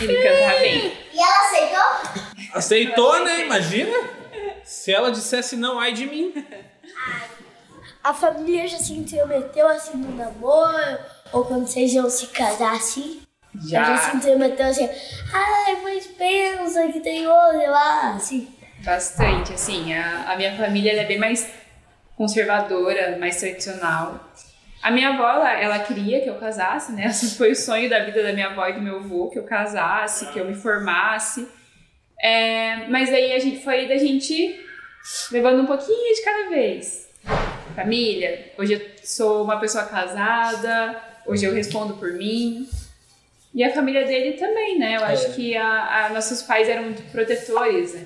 Ele 0.00 0.22
cantava 0.22 0.58
bem. 0.60 0.92
E 1.12 1.18
ela 1.18 1.46
aceitou? 1.46 2.24
Aceitou, 2.54 3.24
né? 3.24 3.44
Imagina? 3.46 3.96
Se 4.64 4.92
ela 4.92 5.10
dissesse 5.10 5.56
não, 5.56 5.78
ai 5.78 5.92
de 5.92 6.06
mim. 6.06 6.32
A 8.02 8.12
família 8.12 8.66
já 8.68 8.78
se 8.78 8.92
intrometeu 8.92 9.66
assim 9.68 9.96
no 9.96 10.14
namoro? 10.16 10.98
Ou 11.32 11.44
quando 11.44 11.66
vocês 11.66 11.92
iam 11.92 12.08
se 12.08 12.26
casar 12.28 12.74
assim? 12.74 13.22
Já 13.66 13.96
se 13.96 14.10
Já. 14.10 14.14
intrometeu 14.14 14.66
assim, 14.66 14.88
ai, 15.32 15.80
mas 15.82 16.06
pensa 16.08 16.88
que 16.88 17.00
tem 17.00 17.26
outra 17.26 17.70
lá, 17.70 18.14
assim. 18.16 18.52
Bastante, 18.80 19.52
assim. 19.52 19.94
A, 19.94 20.32
a 20.32 20.36
minha 20.36 20.56
família 20.56 20.92
ela 20.92 21.02
é 21.02 21.06
bem 21.06 21.18
mais 21.18 21.48
conservadora, 22.16 23.16
mais 23.18 23.36
tradicional. 23.36 24.20
A 24.84 24.90
minha 24.90 25.08
avó, 25.10 25.26
ela, 25.28 25.52
ela 25.60 25.78
queria 25.78 26.20
que 26.20 26.28
eu 26.28 26.34
casasse, 26.34 26.92
né? 26.92 27.06
Esse 27.06 27.36
foi 27.38 27.52
o 27.52 27.56
sonho 27.56 27.88
da 27.88 28.00
vida 28.04 28.22
da 28.22 28.32
minha 28.32 28.48
avó 28.48 28.66
e 28.68 28.74
do 28.74 28.82
meu 28.82 28.96
avô, 28.96 29.30
que 29.30 29.38
eu 29.38 29.44
casasse, 29.44 30.26
que 30.26 30.38
eu 30.38 30.44
me 30.44 30.54
formasse. 30.54 31.48
É, 32.22 32.86
mas 32.88 33.12
aí 33.12 33.32
a 33.32 33.38
gente 33.38 33.62
foi 33.64 33.88
da 33.88 33.96
gente 33.96 34.60
levando 35.32 35.62
um 35.62 35.66
pouquinho 35.66 36.14
de 36.14 36.22
cada 36.22 36.50
vez. 36.50 37.08
Família, 37.74 38.52
hoje 38.58 38.74
eu 38.74 38.80
sou 39.02 39.42
uma 39.44 39.58
pessoa 39.58 39.84
casada, 39.84 41.00
hoje 41.26 41.44
eu 41.44 41.52
respondo 41.54 41.94
por 41.96 42.12
mim. 42.12 42.68
E 43.54 43.62
a 43.64 43.72
família 43.72 44.04
dele 44.04 44.32
também, 44.36 44.78
né? 44.78 44.96
Eu 44.96 45.04
acho 45.04 45.26
É. 45.26 45.30
que 45.30 45.56
a, 45.56 46.06
a- 46.06 46.08
nossos 46.10 46.42
pais 46.42 46.68
eram 46.68 46.84
muito 46.84 47.02
protetores, 47.10 47.94
né? 47.94 48.04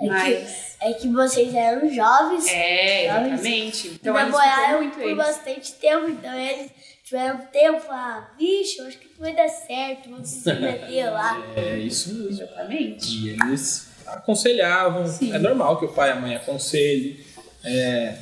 É 0.00 0.06
Mas. 0.06 0.76
que, 0.78 0.84
é 0.86 0.92
que 0.94 1.08
vocês 1.08 1.54
eram 1.54 1.88
jovens 1.92 2.46
É, 2.48 3.06
Jovens. 3.08 3.32
exatamente. 3.32 3.88
Então 3.88 4.18
eles 4.18 4.32
namoraram 4.32 4.78
muito 4.80 4.94
por 4.94 5.02
eles. 5.04 5.16
bastante 5.16 5.72
tempo, 5.74 6.08
então 6.08 6.38
eles 6.38 6.70
tiveram 7.04 7.38
tempo, 7.52 7.84
ah, 7.90 8.30
vixe, 8.38 8.78
eu 8.78 8.86
acho 8.86 8.98
que 8.98 9.08
vai 9.18 9.34
dar 9.34 9.48
certo, 9.48 10.08
vamos 10.10 10.28
se 10.28 10.52
meter 10.54 11.10
lá. 11.10 11.42
É 11.56 11.76
isso 11.78 12.12
mesmo. 12.14 12.30
Exatamente. 12.30 13.08
E 13.18 13.28
eles 13.30 13.88
aconselhavam. 14.06 15.06
Sim. 15.06 15.32
É 15.34 15.38
normal 15.38 15.78
que 15.78 15.84
o 15.84 15.92
pai 15.92 16.10
e 16.10 16.12
a 16.12 16.16
mãe 16.16 16.34
aconselhem. 16.36 17.18
É, 17.64 18.14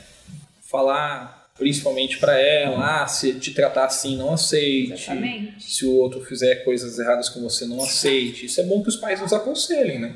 falar 0.71 1.43
principalmente 1.59 2.19
para 2.19 2.39
ela, 2.41 3.03
ah, 3.03 3.07
se 3.07 3.35
te 3.35 3.53
tratar 3.53 3.85
assim, 3.85 4.17
não 4.17 4.33
aceite. 4.33 4.93
Exatamente. 4.95 5.71
Se 5.73 5.85
o 5.85 5.93
outro 5.95 6.21
fizer 6.25 6.57
coisas 6.65 6.99
erradas 6.99 7.29
com 7.29 7.41
você, 7.41 7.67
não 7.67 7.83
aceite. 7.83 8.47
Isso 8.47 8.61
é 8.61 8.65
bom 8.65 8.83
que 8.83 8.89
os 8.89 8.97
pais 8.97 9.21
nos 9.21 9.33
aconselhem, 9.33 10.01
né? 10.01 10.15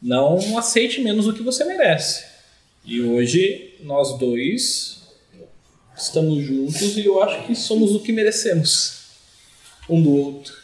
Não 0.00 0.58
aceite 0.58 1.00
menos 1.00 1.26
do 1.26 1.32
que 1.32 1.42
você 1.42 1.64
merece. 1.64 2.24
E 2.84 3.00
hoje 3.00 3.74
nós 3.80 4.18
dois 4.18 5.02
estamos 5.96 6.44
juntos 6.44 6.96
e 6.96 7.04
eu 7.04 7.22
acho 7.22 7.46
que 7.46 7.54
somos 7.54 7.94
o 7.94 8.00
que 8.00 8.12
merecemos 8.12 9.06
um 9.88 10.02
do 10.02 10.14
outro. 10.14 10.54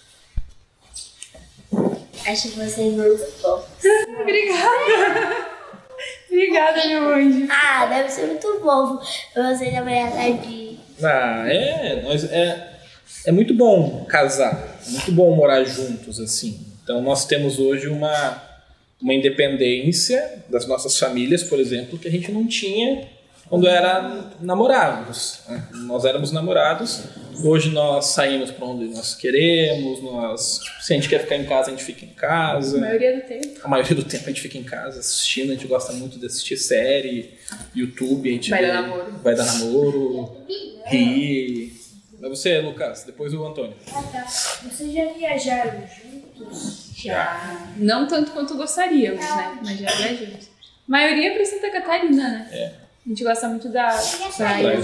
Acho 2.26 2.48
vocês 2.50 2.92
muito 2.92 3.18
fofos. 3.40 3.84
Obrigada. 4.20 5.52
Obrigada, 6.30 6.86
meu 6.86 7.14
anjo. 7.14 7.48
Ah, 7.50 7.86
deve 7.86 8.10
ser 8.10 8.26
muito 8.26 8.60
fofo 8.60 9.00
pra 9.32 9.54
você 9.54 9.70
trabalhar 9.70 10.12
tarde. 10.12 10.78
Ah, 11.02 11.44
é, 11.48 12.02
nós 12.02 12.24
é 12.24 12.72
é 13.24 13.30
muito 13.30 13.54
bom 13.54 14.04
casar, 14.06 14.80
muito 14.88 15.12
bom 15.12 15.34
morar 15.36 15.62
juntos 15.64 16.18
assim. 16.18 16.60
Então 16.82 17.00
nós 17.00 17.24
temos 17.24 17.58
hoje 17.58 17.86
uma 17.88 18.42
uma 19.02 19.12
independência 19.14 20.44
das 20.48 20.66
nossas 20.66 20.98
famílias, 20.98 21.42
por 21.42 21.58
exemplo, 21.60 21.98
que 21.98 22.06
a 22.08 22.10
gente 22.10 22.30
não 22.30 22.46
tinha 22.46 23.08
quando 23.48 23.66
era 23.68 24.30
namorados. 24.40 25.40
né? 25.48 25.68
Nós 25.84 26.04
éramos 26.06 26.32
namorados. 26.32 27.02
Hoje 27.44 27.68
nós 27.70 28.06
saímos 28.06 28.50
para 28.50 28.64
onde 28.66 28.86
nós 28.94 29.14
queremos. 29.14 30.02
Nós, 30.02 30.60
se 30.80 30.92
a 30.92 30.96
gente 30.96 31.08
quer 31.08 31.18
ficar 31.20 31.36
em 31.36 31.44
casa, 31.44 31.68
a 31.68 31.70
gente 31.72 31.84
fica 31.84 32.04
em 32.06 32.10
A 32.12 32.14
casa. 32.14 32.78
maioria 32.80 33.16
do 33.16 33.22
tempo. 33.26 33.60
A 33.62 33.68
maioria 33.68 33.94
do 33.94 34.04
tempo 34.04 34.24
a 34.24 34.28
gente 34.28 34.40
fica 34.40 34.56
em 34.56 34.62
casa 34.62 35.00
assistindo. 35.00 35.50
A 35.50 35.54
gente 35.54 35.66
gosta 35.66 35.92
muito 35.92 36.18
de 36.18 36.24
assistir 36.24 36.56
série, 36.56 37.34
YouTube. 37.74 38.30
A 38.30 38.32
gente 38.32 38.48
Vai 38.48 38.62
vê- 38.62 38.68
dar 38.68 38.82
namoro. 38.82 39.12
Vai 39.22 39.34
dar 39.34 39.44
namoro, 39.44 40.36
rir. 40.86 41.72
Mas 42.20 42.30
você, 42.38 42.58
Lucas, 42.60 43.02
depois 43.04 43.34
o 43.34 43.44
Antônio. 43.44 43.74
Vocês 44.62 44.92
já 44.94 45.12
viajaram 45.12 45.82
juntos? 46.02 46.81
Já. 47.04 47.58
Não 47.76 48.06
tanto 48.06 48.30
quanto 48.32 48.56
gostaríamos, 48.56 49.20
né? 49.20 49.58
Mas 49.64 49.78
já 49.78 49.90
viajamos. 49.90 50.50
A 50.88 50.90
maioria 50.90 51.32
é 51.32 51.34
pra 51.34 51.44
Santa 51.44 51.70
Catarina, 51.70 52.28
né? 52.28 52.48
É. 52.52 52.72
A 53.04 53.08
gente 53.08 53.24
gosta 53.24 53.48
muito 53.48 53.68
da 53.68 53.88
praia. 54.36 54.78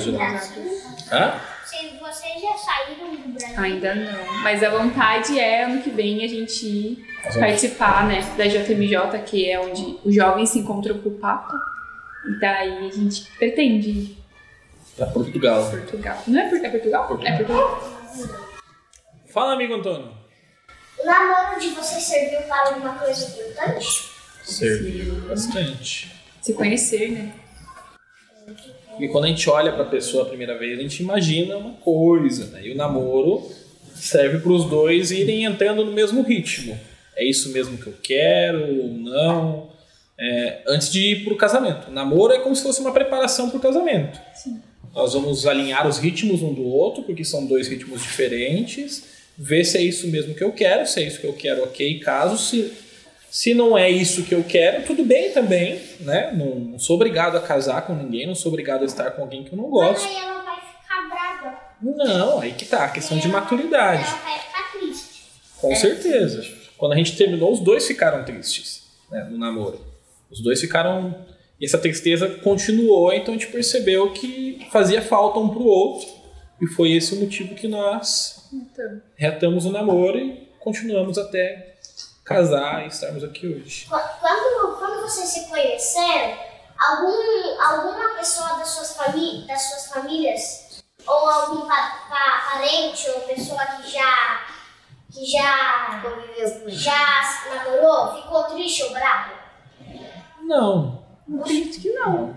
Hã? 1.13 1.41
Se 1.65 1.87
vocês 2.01 2.43
já 2.43 2.55
saíram 2.57 3.15
do 3.15 3.29
Brasil, 3.29 3.59
Ainda 3.63 3.95
não. 3.95 4.43
Mas 4.43 4.63
a 4.65 4.71
vontade 4.71 5.39
é 5.39 5.65
ano 5.65 5.83
que 5.83 5.91
vem 5.91 6.25
a 6.25 6.29
gente 6.29 7.05
participar, 7.39 8.07
né? 8.09 8.21
Da 8.37 8.47
JMJ, 8.47 9.23
que 9.27 9.49
é 9.51 9.61
onde 9.61 9.99
os 10.05 10.15
jovens 10.15 10.49
se 10.51 10.59
encontram 10.61 10.99
com 10.99 11.11
o 11.11 11.19
Papa. 11.19 11.55
E 12.27 12.41
daí 12.41 12.89
a 12.89 12.91
gente 12.91 13.31
pretende 13.39 13.91
ir 13.91 14.19
Pra 14.97 15.07
Portugal. 15.07 15.71
Portugal. 15.71 16.23
Não 16.27 16.41
é, 16.41 16.49
Por- 16.49 16.65
é 16.65 16.69
Portugal? 16.71 17.07
Portugal. 17.07 17.33
É 17.33 17.37
Portugal. 17.37 17.99
Fala, 19.33 19.53
amigo 19.53 19.75
Antônio. 19.75 20.11
O 21.01 21.07
namoro 21.07 21.61
de 21.61 21.69
vocês 21.71 22.03
serviu 22.03 22.41
para 22.43 22.71
alguma 22.71 22.95
coisa 22.99 23.27
importante? 23.27 23.87
Serviu 24.45 25.15
bastante. 25.29 26.13
Se 26.41 26.53
conhecer, 26.55 27.11
né? 27.11 27.35
E 28.99 29.09
quando 29.09 29.25
a 29.25 29.29
gente 29.29 29.49
olha 29.49 29.73
pra 29.73 29.85
pessoa 29.85 30.25
a 30.25 30.27
primeira 30.27 30.59
vez, 30.59 30.79
a 30.79 30.83
gente 30.83 31.03
imagina 31.03 31.57
uma 31.57 31.75
coisa, 31.75 32.47
né? 32.47 32.67
E 32.67 32.73
o 32.73 32.77
namoro 32.77 33.49
serve 33.95 34.39
para 34.39 34.53
os 34.53 34.65
dois 34.65 35.11
irem 35.11 35.45
entrando 35.45 35.85
no 35.85 35.93
mesmo 35.93 36.23
ritmo. 36.23 36.79
É 37.17 37.25
isso 37.25 37.51
mesmo 37.51 37.79
que 37.79 37.87
eu 37.87 37.95
quero 38.03 38.83
ou 38.83 38.89
não? 38.89 39.71
É, 40.19 40.63
antes 40.67 40.91
de 40.91 41.13
ir 41.13 41.25
pro 41.25 41.37
casamento. 41.37 41.89
O 41.89 41.93
namoro 41.93 42.33
é 42.33 42.41
como 42.41 42.55
se 42.57 42.63
fosse 42.63 42.81
uma 42.81 42.93
preparação 42.93 43.51
pro 43.51 43.61
casamento. 43.61 44.19
Sim. 44.35 44.61
Nós 44.95 45.15
vamos 45.15 45.47
alinhar 45.47 45.87
os 45.87 45.99
ritmos 45.99 46.43
um 46.43 46.53
do 46.53 46.65
outro, 46.65 47.05
porque 47.05 47.25
são 47.25 47.47
dois 47.47 47.69
ritmos 47.69 48.03
diferentes, 48.03 49.05
ver 49.39 49.65
se 49.65 49.79
é 49.79 49.83
isso 49.83 50.09
mesmo 50.09 50.35
que 50.35 50.43
eu 50.43 50.51
quero, 50.53 50.85
se 50.85 51.01
é 51.01 51.07
isso 51.07 51.21
que 51.21 51.27
eu 51.27 51.33
quero, 51.33 51.63
ok. 51.63 52.01
Caso 52.01 52.37
se, 52.37 52.73
se 53.31 53.55
não 53.55 53.79
é 53.79 53.89
isso 53.89 54.25
que 54.25 54.35
eu 54.35 54.43
quero, 54.43 54.85
tudo 54.85 55.05
bem 55.05 55.31
também, 55.31 55.81
né? 56.01 56.33
Não, 56.33 56.57
não 56.57 56.79
sou 56.79 56.97
obrigado 56.97 57.37
a 57.37 57.41
casar 57.41 57.87
com 57.87 57.95
ninguém, 57.95 58.27
não 58.27 58.35
sou 58.35 58.51
obrigado 58.51 58.83
a 58.83 58.87
estar 58.87 59.13
com 59.13 59.23
alguém 59.23 59.45
que 59.45 59.53
eu 59.53 59.57
não 59.57 59.71
Mas 59.71 59.81
gosto. 59.81 60.09
aí 60.09 60.17
ela 60.17 60.43
vai 60.43 60.57
ficar 60.57 61.09
brava. 61.09 61.59
Não, 61.81 62.41
aí 62.41 62.53
que 62.53 62.65
tá, 62.65 62.85
a 62.87 62.91
questão 62.91 63.17
de 63.17 63.29
maturidade. 63.29 64.03
Ela 64.03 64.19
vai 64.19 64.39
ficar 64.41 64.73
triste. 64.73 65.25
Com 65.61 65.75
certeza. 65.77 66.45
Quando 66.77 66.93
a 66.93 66.97
gente 66.97 67.17
terminou, 67.17 67.53
os 67.53 67.61
dois 67.61 67.87
ficaram 67.87 68.25
tristes 68.25 68.83
né, 69.11 69.27
no 69.31 69.39
namoro. 69.39 69.81
Os 70.31 70.43
dois 70.43 70.61
ficaram. 70.61 71.27
E 71.61 71.65
essa 71.65 71.79
tristeza 71.79 72.29
continuou, 72.29 73.13
então 73.13 73.35
a 73.35 73.37
gente 73.37 73.51
percebeu 73.51 74.13
que 74.13 74.69
fazia 74.71 75.03
falta 75.03 75.41
um 75.41 75.49
pro 75.49 75.65
outro. 75.65 76.09
E 76.61 76.67
foi 76.69 76.93
esse 76.93 77.15
o 77.15 77.21
motivo 77.21 77.55
que 77.57 77.67
nós 77.67 78.38
Então, 78.53 79.01
retamos 79.17 79.65
o 79.67 79.73
namoro 79.73 80.19
e 80.19 80.49
continuamos 80.61 81.19
até 81.19 81.77
casar 82.25 82.85
e 82.85 82.89
estarmos 82.89 83.23
aqui 83.25 83.47
hoje. 83.47 83.87
Qu- 83.87 84.19
Quando, 84.21 84.77
quando 84.79 85.03
vocês 85.03 85.29
se 85.29 85.49
conheceram, 85.49 86.37
algum, 86.79 87.61
alguma 87.63 88.15
pessoa 88.17 88.49
das 88.59 88.69
suas, 88.69 88.97
fami 88.97 89.47
das 89.47 89.63
suas 89.63 89.87
famílias, 89.89 90.83
ou 91.07 91.29
algum 91.29 91.67
pa 91.67 92.07
pa- 92.09 92.51
parente 92.53 93.09
ou 93.11 93.21
pessoa 93.23 93.65
que 93.65 93.91
já, 93.91 94.47
que 95.13 95.25
já, 95.25 96.03
já 96.69 97.45
namorou, 97.55 98.23
ficou 98.23 98.45
triste 98.45 98.83
ou 98.85 98.91
bravo? 98.93 99.33
Não. 100.43 101.05
acredito 101.41 101.81
que 101.81 101.91
não. 101.93 102.37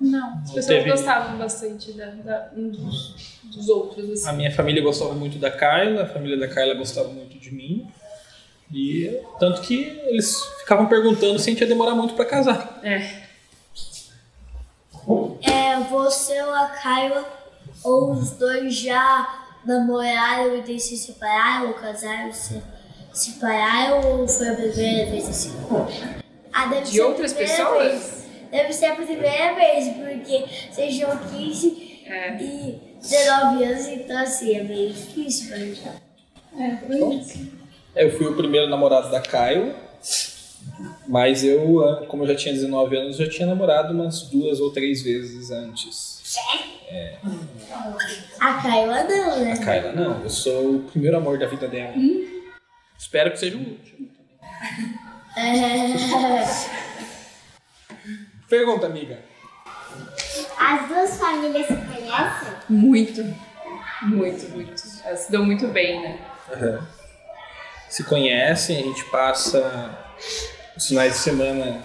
Não. 0.00 0.34
As 0.38 0.48
pessoas 0.50 0.66
teve- 0.66 0.90
gostavam 0.90 1.38
bastante 1.38 1.92
da, 1.92 2.06
da- 2.06 2.50
um 2.56 2.68
dos, 2.68 3.38
dos 3.44 3.68
outros, 3.68 4.10
assim. 4.10 4.28
A 4.28 4.32
minha 4.32 4.50
família 4.54 4.82
gostava 4.82 5.14
muito 5.14 5.38
da 5.38 5.50
Carla, 5.50 6.02
a 6.02 6.06
família 6.06 6.36
da 6.38 6.48
Carla 6.52 6.74
gostava 6.74 7.08
muito 7.08 7.38
de 7.38 7.50
mim. 7.54 7.86
E 8.72 9.20
tanto 9.38 9.60
que 9.62 9.84
eles 10.06 10.42
ficavam 10.60 10.86
perguntando 10.86 11.38
se 11.38 11.48
a 11.48 11.52
gente 11.52 11.60
ia 11.60 11.66
demorar 11.66 11.94
muito 11.94 12.14
para 12.14 12.24
casar. 12.24 12.80
É. 12.82 13.22
É, 15.42 15.80
você 15.90 16.40
ou 16.42 16.52
a 16.54 16.68
Kyla, 16.70 17.24
ou 17.84 18.12
os 18.12 18.30
dois 18.32 18.74
já 18.74 19.42
namoraram 19.64 20.56
e 20.56 20.62
daí 20.62 20.80
se 20.80 20.96
separaram, 20.96 21.68
ou 21.68 21.74
casaram 21.74 22.28
e 22.30 22.32
se 22.34 22.62
separaram, 23.12 24.20
ou 24.20 24.26
foi 24.28 24.48
a 24.48 24.54
primeira 24.54 25.10
vez 25.10 25.28
assim? 25.28 25.52
Ah, 26.52 26.66
deve 26.66 26.90
De 26.90 27.00
outras 27.02 27.32
pessoas? 27.32 27.92
Vez. 27.92 28.23
Deve 28.54 28.72
ser 28.72 28.86
a 28.86 28.94
primeira 28.94 29.52
vez, 29.54 29.88
porque 29.96 30.44
vocês 30.70 30.94
tinham 30.94 31.18
15 31.18 31.98
É. 32.06 32.36
e 32.40 32.80
19 33.02 33.64
anos, 33.64 33.86
então 33.88 34.16
assim, 34.16 34.54
é 34.54 34.62
meio 34.62 34.92
difícil 34.92 35.48
pra 35.48 35.58
gente. 35.58 35.82
É, 36.56 36.76
foi 36.86 37.14
isso. 37.16 37.50
Eu 37.96 38.16
fui 38.16 38.28
o 38.28 38.36
primeiro 38.36 38.68
namorado 38.70 39.10
da 39.10 39.20
Caio, 39.20 39.74
mas 41.08 41.42
eu, 41.42 41.84
ah, 41.84 42.06
como 42.06 42.22
eu 42.22 42.28
já 42.28 42.36
tinha 42.36 42.54
19 42.54 42.96
anos, 42.96 43.16
já 43.16 43.28
tinha 43.28 43.44
namorado 43.48 43.92
umas 43.92 44.22
duas 44.30 44.60
ou 44.60 44.70
três 44.72 45.02
vezes 45.02 45.50
antes. 45.50 46.14
A 48.38 48.62
Kyla 48.62 49.02
não, 49.02 49.32
A 49.32 49.36
né? 49.36 49.56
Kyla 49.56 49.92
não, 49.94 50.22
eu 50.22 50.30
sou 50.30 50.76
o 50.76 50.78
primeiro 50.84 51.16
amor 51.16 51.40
da 51.40 51.46
vida 51.48 51.66
dela. 51.66 51.94
Espero 52.96 53.32
que 53.32 53.38
seja 53.40 53.56
o 53.56 53.60
último. 53.60 54.08
Pergunta, 58.48 58.86
amiga. 58.86 59.18
As 60.58 60.88
duas 60.88 61.18
famílias 61.18 61.66
se 61.66 61.74
conhecem? 61.74 62.48
Muito. 62.68 63.22
Muito, 64.02 64.50
muito. 64.50 64.82
Elas 65.04 65.20
se 65.20 65.32
dão 65.32 65.44
muito 65.44 65.68
bem, 65.68 66.02
né? 66.02 66.20
Se 67.88 68.04
conhecem, 68.04 68.78
a 68.78 68.82
gente 68.82 69.04
passa 69.04 69.98
os 70.76 70.86
finais 70.86 71.12
de 71.12 71.18
semana. 71.18 71.80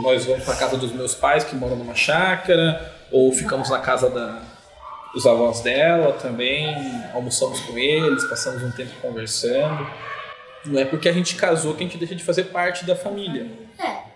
Nós 0.00 0.24
vamos 0.24 0.44
para 0.44 0.56
casa 0.56 0.76
dos 0.76 0.92
meus 0.92 1.14
pais 1.14 1.44
que 1.44 1.54
moram 1.54 1.76
numa 1.76 1.94
chácara, 1.94 2.94
ou 3.10 3.32
ficamos 3.32 3.70
na 3.70 3.78
casa 3.78 4.10
da, 4.10 4.42
dos 5.12 5.26
avós 5.26 5.60
dela 5.60 6.12
também, 6.14 6.66
almoçamos 7.12 7.60
com 7.60 7.78
eles, 7.78 8.24
passamos 8.24 8.62
um 8.62 8.72
tempo 8.72 8.92
conversando. 9.00 9.88
Não 10.66 10.80
é 10.80 10.84
porque 10.84 11.08
a 11.08 11.12
gente 11.12 11.36
casou 11.36 11.74
que 11.74 11.84
a 11.84 11.86
gente 11.86 11.98
deixa 11.98 12.14
de 12.14 12.24
fazer 12.24 12.44
parte 12.44 12.84
da 12.84 12.96
família. 12.96 13.50
É. 13.78 14.13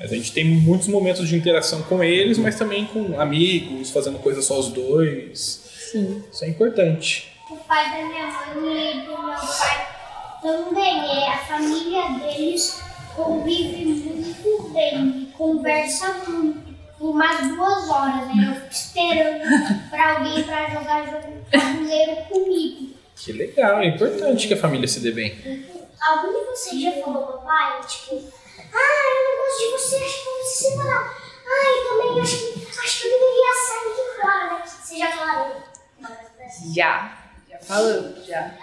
Mas 0.00 0.12
a 0.12 0.14
gente 0.14 0.32
tem 0.32 0.44
muitos 0.44 0.86
momentos 0.86 1.28
de 1.28 1.36
interação 1.36 1.82
com 1.82 2.02
eles, 2.02 2.38
mas 2.38 2.56
também 2.56 2.86
com 2.86 3.20
amigos, 3.20 3.90
fazendo 3.90 4.18
coisas 4.20 4.44
só 4.44 4.58
os 4.58 4.68
dois. 4.68 5.64
Sim. 5.90 6.22
Isso 6.32 6.44
é 6.44 6.48
importante. 6.48 7.32
O 7.50 7.56
pai 7.56 7.90
da 7.90 8.06
minha 8.06 8.26
mãe 8.54 8.98
e 8.98 9.00
do 9.02 9.10
meu 9.10 9.34
pai 9.34 9.88
também. 10.40 11.24
É, 11.24 11.28
a 11.28 11.38
família 11.38 12.02
deles 12.20 12.80
convive 13.16 13.84
muito 13.86 14.70
bem, 14.72 15.32
conversa 15.36 16.12
muito. 16.28 16.68
Por 16.98 17.10
umas 17.10 17.46
duas 17.46 17.88
horas, 17.88 18.26
né? 18.34 18.48
Eu 18.48 18.54
fico 18.54 18.72
esperando 18.72 19.44
pra 19.88 20.18
alguém 20.18 20.42
pra 20.42 20.68
jogar 20.68 21.06
jogo 21.06 21.32
tabuleiro 21.50 22.16
comigo. 22.28 22.88
Que 23.16 23.32
legal, 23.32 23.80
é 23.80 23.86
importante 23.86 24.48
que 24.48 24.54
a 24.54 24.56
família 24.56 24.86
se 24.88 25.00
dê 25.00 25.12
bem. 25.12 25.64
algum 26.00 26.32
de 26.32 26.46
vocês 26.46 26.82
já 26.82 26.92
falou 27.02 27.22
pro 27.24 27.38
pai, 27.42 27.80
tipo, 27.86 28.20
ah, 28.72 29.02
eu 29.16 29.24
não 29.24 29.44
gosto 29.44 29.58
de 29.58 29.70
você, 29.72 29.96
acho 29.96 30.18
que 30.18 30.24
vamos 30.24 30.48
se 30.48 30.64
separar. 30.64 31.18
Ah, 31.46 31.70
eu 31.76 31.88
também 31.88 32.22
acho 32.22 32.36
que, 32.36 32.66
acho 32.78 33.00
que 33.00 33.06
eu 33.06 33.12
deveria 33.12 33.54
sair 33.66 33.88
de 33.94 34.20
fora 34.20 34.48
daqui. 34.50 34.86
Vocês 34.86 35.00
já 35.00 35.12
falaram? 35.12 35.62
Já. 36.74 37.18
Já 37.50 37.58
falamos, 37.58 38.26
já. 38.26 38.54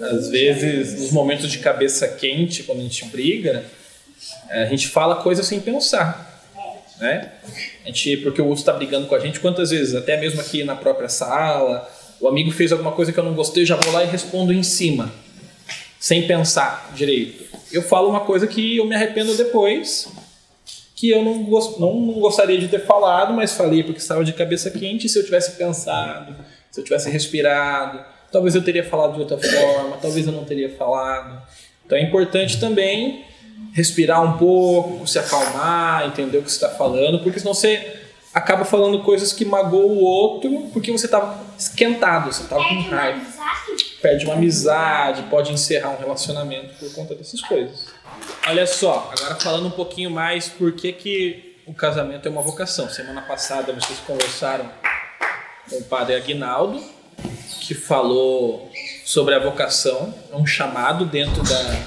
Às 0.00 0.28
vezes, 0.28 1.00
nos 1.00 1.10
momentos 1.10 1.50
de 1.50 1.58
cabeça 1.58 2.06
quente, 2.08 2.62
quando 2.62 2.80
a 2.80 2.82
gente 2.82 3.04
briga, 3.06 3.64
a 4.48 4.66
gente 4.66 4.88
fala 4.88 5.22
coisas 5.22 5.46
sem 5.46 5.60
pensar. 5.60 6.34
Né? 6.98 7.32
A 7.84 7.88
gente, 7.88 8.16
porque 8.18 8.40
o 8.40 8.46
outro 8.46 8.60
está 8.60 8.72
brigando 8.72 9.06
com 9.06 9.14
a 9.14 9.18
gente, 9.18 9.40
quantas 9.40 9.70
vezes, 9.70 9.94
até 9.94 10.18
mesmo 10.18 10.40
aqui 10.40 10.64
na 10.64 10.74
própria 10.74 11.08
sala, 11.08 11.88
o 12.20 12.28
amigo 12.28 12.50
fez 12.50 12.72
alguma 12.72 12.92
coisa 12.92 13.12
que 13.12 13.18
eu 13.18 13.24
não 13.24 13.34
gostei, 13.34 13.66
já 13.66 13.76
vou 13.76 13.92
lá 13.92 14.02
e 14.02 14.06
respondo 14.06 14.52
em 14.52 14.62
cima, 14.62 15.12
sem 16.00 16.26
pensar 16.26 16.92
direito. 16.94 17.55
Eu 17.76 17.82
falo 17.82 18.08
uma 18.08 18.20
coisa 18.20 18.46
que 18.46 18.78
eu 18.78 18.86
me 18.86 18.94
arrependo 18.94 19.34
depois, 19.36 20.08
que 20.94 21.10
eu 21.10 21.22
não, 21.22 21.44
gost, 21.44 21.78
não, 21.78 21.94
não 21.94 22.14
gostaria 22.14 22.58
de 22.58 22.68
ter 22.68 22.86
falado, 22.86 23.34
mas 23.34 23.52
falei 23.52 23.82
porque 23.82 23.98
estava 24.00 24.24
de 24.24 24.32
cabeça 24.32 24.70
quente. 24.70 25.08
Se 25.08 25.18
eu 25.18 25.24
tivesse 25.24 25.52
pensado, 25.52 26.34
se 26.70 26.80
eu 26.80 26.84
tivesse 26.84 27.10
respirado, 27.10 28.02
talvez 28.32 28.54
eu 28.54 28.64
teria 28.64 28.82
falado 28.82 29.14
de 29.14 29.20
outra 29.20 29.36
forma, 29.36 29.98
talvez 30.00 30.26
eu 30.26 30.32
não 30.32 30.44
teria 30.44 30.70
falado. 30.70 31.42
Então 31.84 31.98
é 31.98 32.02
importante 32.02 32.58
também 32.58 33.24
respirar 33.72 34.22
um 34.22 34.38
pouco, 34.38 35.06
se 35.06 35.18
acalmar, 35.18 36.06
entender 36.06 36.38
o 36.38 36.42
que 36.42 36.50
você 36.50 36.64
está 36.64 36.70
falando, 36.70 37.18
porque 37.20 37.38
senão 37.38 37.52
você 37.52 38.00
acaba 38.32 38.64
falando 38.64 39.02
coisas 39.02 39.34
que 39.34 39.44
magoam 39.44 39.88
o 39.88 40.02
outro 40.02 40.68
porque 40.72 40.90
você 40.90 41.04
estava 41.04 41.44
esquentado, 41.58 42.32
você 42.32 42.42
estava 42.42 42.64
com 42.64 42.80
raiva. 42.88 43.35
Perde 44.06 44.24
uma 44.24 44.34
amizade, 44.34 45.24
pode 45.24 45.52
encerrar 45.52 45.88
um 45.88 45.98
relacionamento 45.98 46.74
por 46.78 46.94
conta 46.94 47.12
dessas 47.12 47.40
coisas. 47.40 47.86
Olha 48.46 48.64
só, 48.64 49.10
agora 49.12 49.34
falando 49.34 49.66
um 49.66 49.70
pouquinho 49.72 50.12
mais 50.12 50.46
por 50.46 50.70
que, 50.70 50.92
que 50.92 51.56
o 51.66 51.74
casamento 51.74 52.28
é 52.28 52.30
uma 52.30 52.40
vocação. 52.40 52.88
Semana 52.88 53.22
passada 53.22 53.72
vocês 53.72 53.98
conversaram 54.06 54.70
com 55.68 55.78
o 55.78 55.82
padre 55.82 56.14
Aguinaldo, 56.14 56.80
que 57.62 57.74
falou 57.74 58.70
sobre 59.04 59.34
a 59.34 59.40
vocação, 59.40 60.14
é 60.32 60.36
um 60.36 60.46
chamado 60.46 61.04
dentro 61.04 61.42
da, 61.42 61.82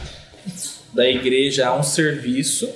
da 0.96 1.10
igreja 1.10 1.70
a 1.70 1.74
um 1.74 1.84
serviço, 1.84 2.70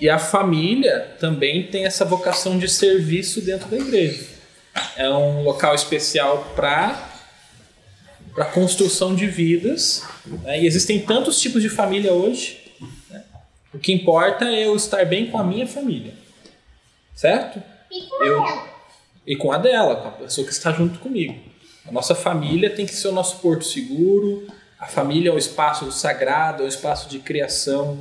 e 0.00 0.08
a 0.08 0.18
família 0.18 1.14
também 1.20 1.66
tem 1.66 1.84
essa 1.84 2.06
vocação 2.06 2.58
de 2.58 2.70
serviço 2.70 3.42
dentro 3.42 3.68
da 3.68 3.76
igreja. 3.76 4.24
É 4.96 5.10
um 5.10 5.42
local 5.42 5.74
especial 5.74 6.52
para 6.56 7.07
para 8.38 8.44
construção 8.52 9.16
de 9.16 9.26
vidas. 9.26 10.04
Né? 10.44 10.62
E 10.62 10.66
existem 10.66 11.00
tantos 11.00 11.40
tipos 11.40 11.60
de 11.60 11.68
família 11.68 12.12
hoje. 12.12 12.72
Né? 13.10 13.24
O 13.74 13.78
que 13.80 13.92
importa 13.92 14.44
é 14.44 14.64
eu 14.66 14.76
estar 14.76 15.04
bem 15.04 15.26
com 15.28 15.38
a 15.38 15.42
minha 15.44 15.66
família, 15.66 16.14
certo? 17.16 17.60
E 17.90 18.02
com 18.02 18.24
Eu- 18.24 18.36
ela. 18.46 18.78
E 19.26 19.34
com 19.36 19.50
a 19.52 19.58
dela, 19.58 19.96
com 19.96 20.08
a 20.08 20.12
pessoa 20.12 20.46
que 20.46 20.52
está 20.52 20.72
junto 20.72 21.00
comigo. 21.00 21.36
A 21.84 21.90
nossa 21.90 22.14
família 22.14 22.70
tem 22.70 22.86
que 22.86 22.94
ser 22.94 23.08
o 23.08 23.12
nosso 23.12 23.38
porto 23.40 23.64
seguro. 23.64 24.46
A 24.78 24.86
família 24.86 25.30
é 25.30 25.32
um 25.32 25.38
espaço 25.38 25.90
sagrado, 25.90 26.62
é 26.62 26.66
um 26.66 26.68
espaço 26.68 27.08
de 27.08 27.18
criação, 27.18 27.98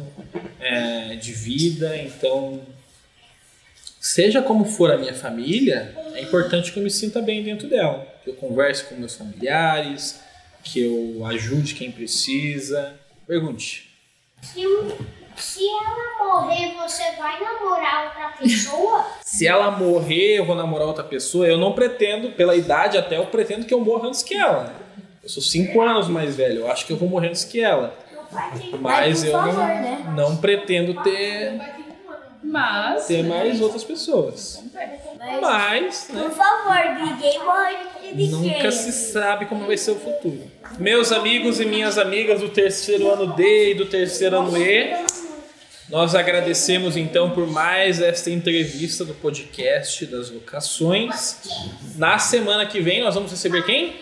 é, 0.59 1.15
de 1.15 1.33
vida. 1.33 1.97
Então, 1.97 2.61
seja 3.99 4.41
como 4.41 4.65
for 4.65 4.91
a 4.91 4.97
minha 4.97 5.15
família, 5.15 5.95
é 6.13 6.21
importante 6.21 6.71
que 6.71 6.77
eu 6.79 6.83
me 6.83 6.91
sinta 6.91 7.21
bem 7.21 7.43
dentro 7.43 7.67
dela. 7.67 8.07
Que 8.23 8.29
eu 8.29 8.35
converse 8.35 8.83
com 8.85 8.95
meus 8.95 9.15
familiares, 9.15 10.19
que 10.71 10.81
eu 10.83 11.25
ajude 11.25 11.73
quem 11.75 11.91
precisa. 11.91 12.93
Pergunte. 13.25 13.89
Se, 14.41 14.61
se 15.35 15.67
ela 15.67 16.25
morrer, 16.25 16.73
você 16.75 17.11
vai 17.17 17.39
namorar 17.41 18.05
outra 18.05 18.29
pessoa? 18.39 19.05
Se 19.21 19.45
ela 19.45 19.71
morrer, 19.71 20.39
eu 20.39 20.45
vou 20.45 20.55
namorar 20.55 20.87
outra 20.87 21.03
pessoa. 21.03 21.47
Eu 21.47 21.57
não 21.57 21.73
pretendo, 21.73 22.31
pela 22.31 22.55
idade 22.55 22.97
até, 22.97 23.17
eu 23.17 23.25
pretendo 23.25 23.65
que 23.65 23.73
eu 23.73 23.79
morra 23.79 24.07
antes 24.07 24.23
que 24.23 24.35
ela. 24.35 24.73
Eu 25.21 25.29
sou 25.29 25.43
cinco 25.43 25.81
anos 25.81 26.07
mais 26.07 26.35
velho, 26.35 26.61
eu 26.61 26.71
acho 26.71 26.85
que 26.85 26.93
eu 26.93 26.97
vou 26.97 27.09
morrer 27.09 27.27
antes 27.29 27.43
que 27.43 27.59
ela. 27.61 27.97
Mas 28.79 29.23
eu 29.23 29.33
não, 29.33 29.53
né? 29.53 30.13
não 30.15 30.37
pretendo 30.37 31.01
ter, 31.03 31.59
Mas. 32.43 33.07
ter 33.07 33.23
mais 33.23 33.61
outras 33.61 33.83
pessoas. 33.83 34.63
Mas, 35.19 35.41
Mas, 35.41 36.09
né, 36.09 36.23
por 36.23 36.31
favor, 36.31 37.05
ninguém 37.05 37.39
morre 37.43 38.13
de 38.13 38.27
nunca 38.27 38.71
se 38.71 38.91
sabe 38.91 39.45
como 39.45 39.65
vai 39.65 39.77
ser 39.77 39.91
o 39.91 39.95
futuro. 39.95 40.49
Meus 40.77 41.11
amigos 41.11 41.59
e 41.59 41.65
minhas 41.65 41.97
amigas 41.97 42.41
do 42.41 42.49
terceiro 42.49 43.11
ano 43.11 43.33
D 43.33 43.71
e 43.71 43.73
do 43.73 43.85
terceiro 43.85 44.37
ano 44.37 44.55
E, 44.57 44.95
nós 45.89 46.13
agradecemos 46.13 46.95
então 46.95 47.31
por 47.31 47.47
mais 47.47 48.01
esta 48.01 48.29
entrevista 48.29 49.03
do 49.03 49.13
podcast 49.15 50.05
das 50.05 50.29
vocações. 50.29 51.39
Na 51.95 52.19
semana 52.19 52.65
que 52.65 52.79
vem 52.79 53.01
nós 53.01 53.15
vamos 53.15 53.31
receber 53.31 53.63
quem? 53.65 53.95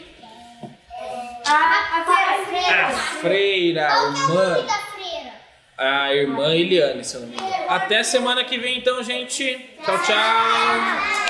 A, 1.46 2.04
freira. 2.46 2.88
A 2.88 2.90
freira, 2.92 3.94
a 3.94 4.04
irmã, 4.08 4.66
da 4.66 4.74
freira. 4.74 5.34
a 5.78 6.16
irmã 6.16 6.56
Eliane, 6.56 7.04
se 7.06 7.16
eu 7.16 7.22
não 7.22 7.28
me 7.28 7.36
engano. 7.36 7.66
Até 7.70 8.04
semana 8.04 8.44
que 8.44 8.58
vem 8.58 8.80
então, 8.80 9.02
gente. 9.04 9.44
Tchau, 9.86 9.98
tchau. 10.04 11.25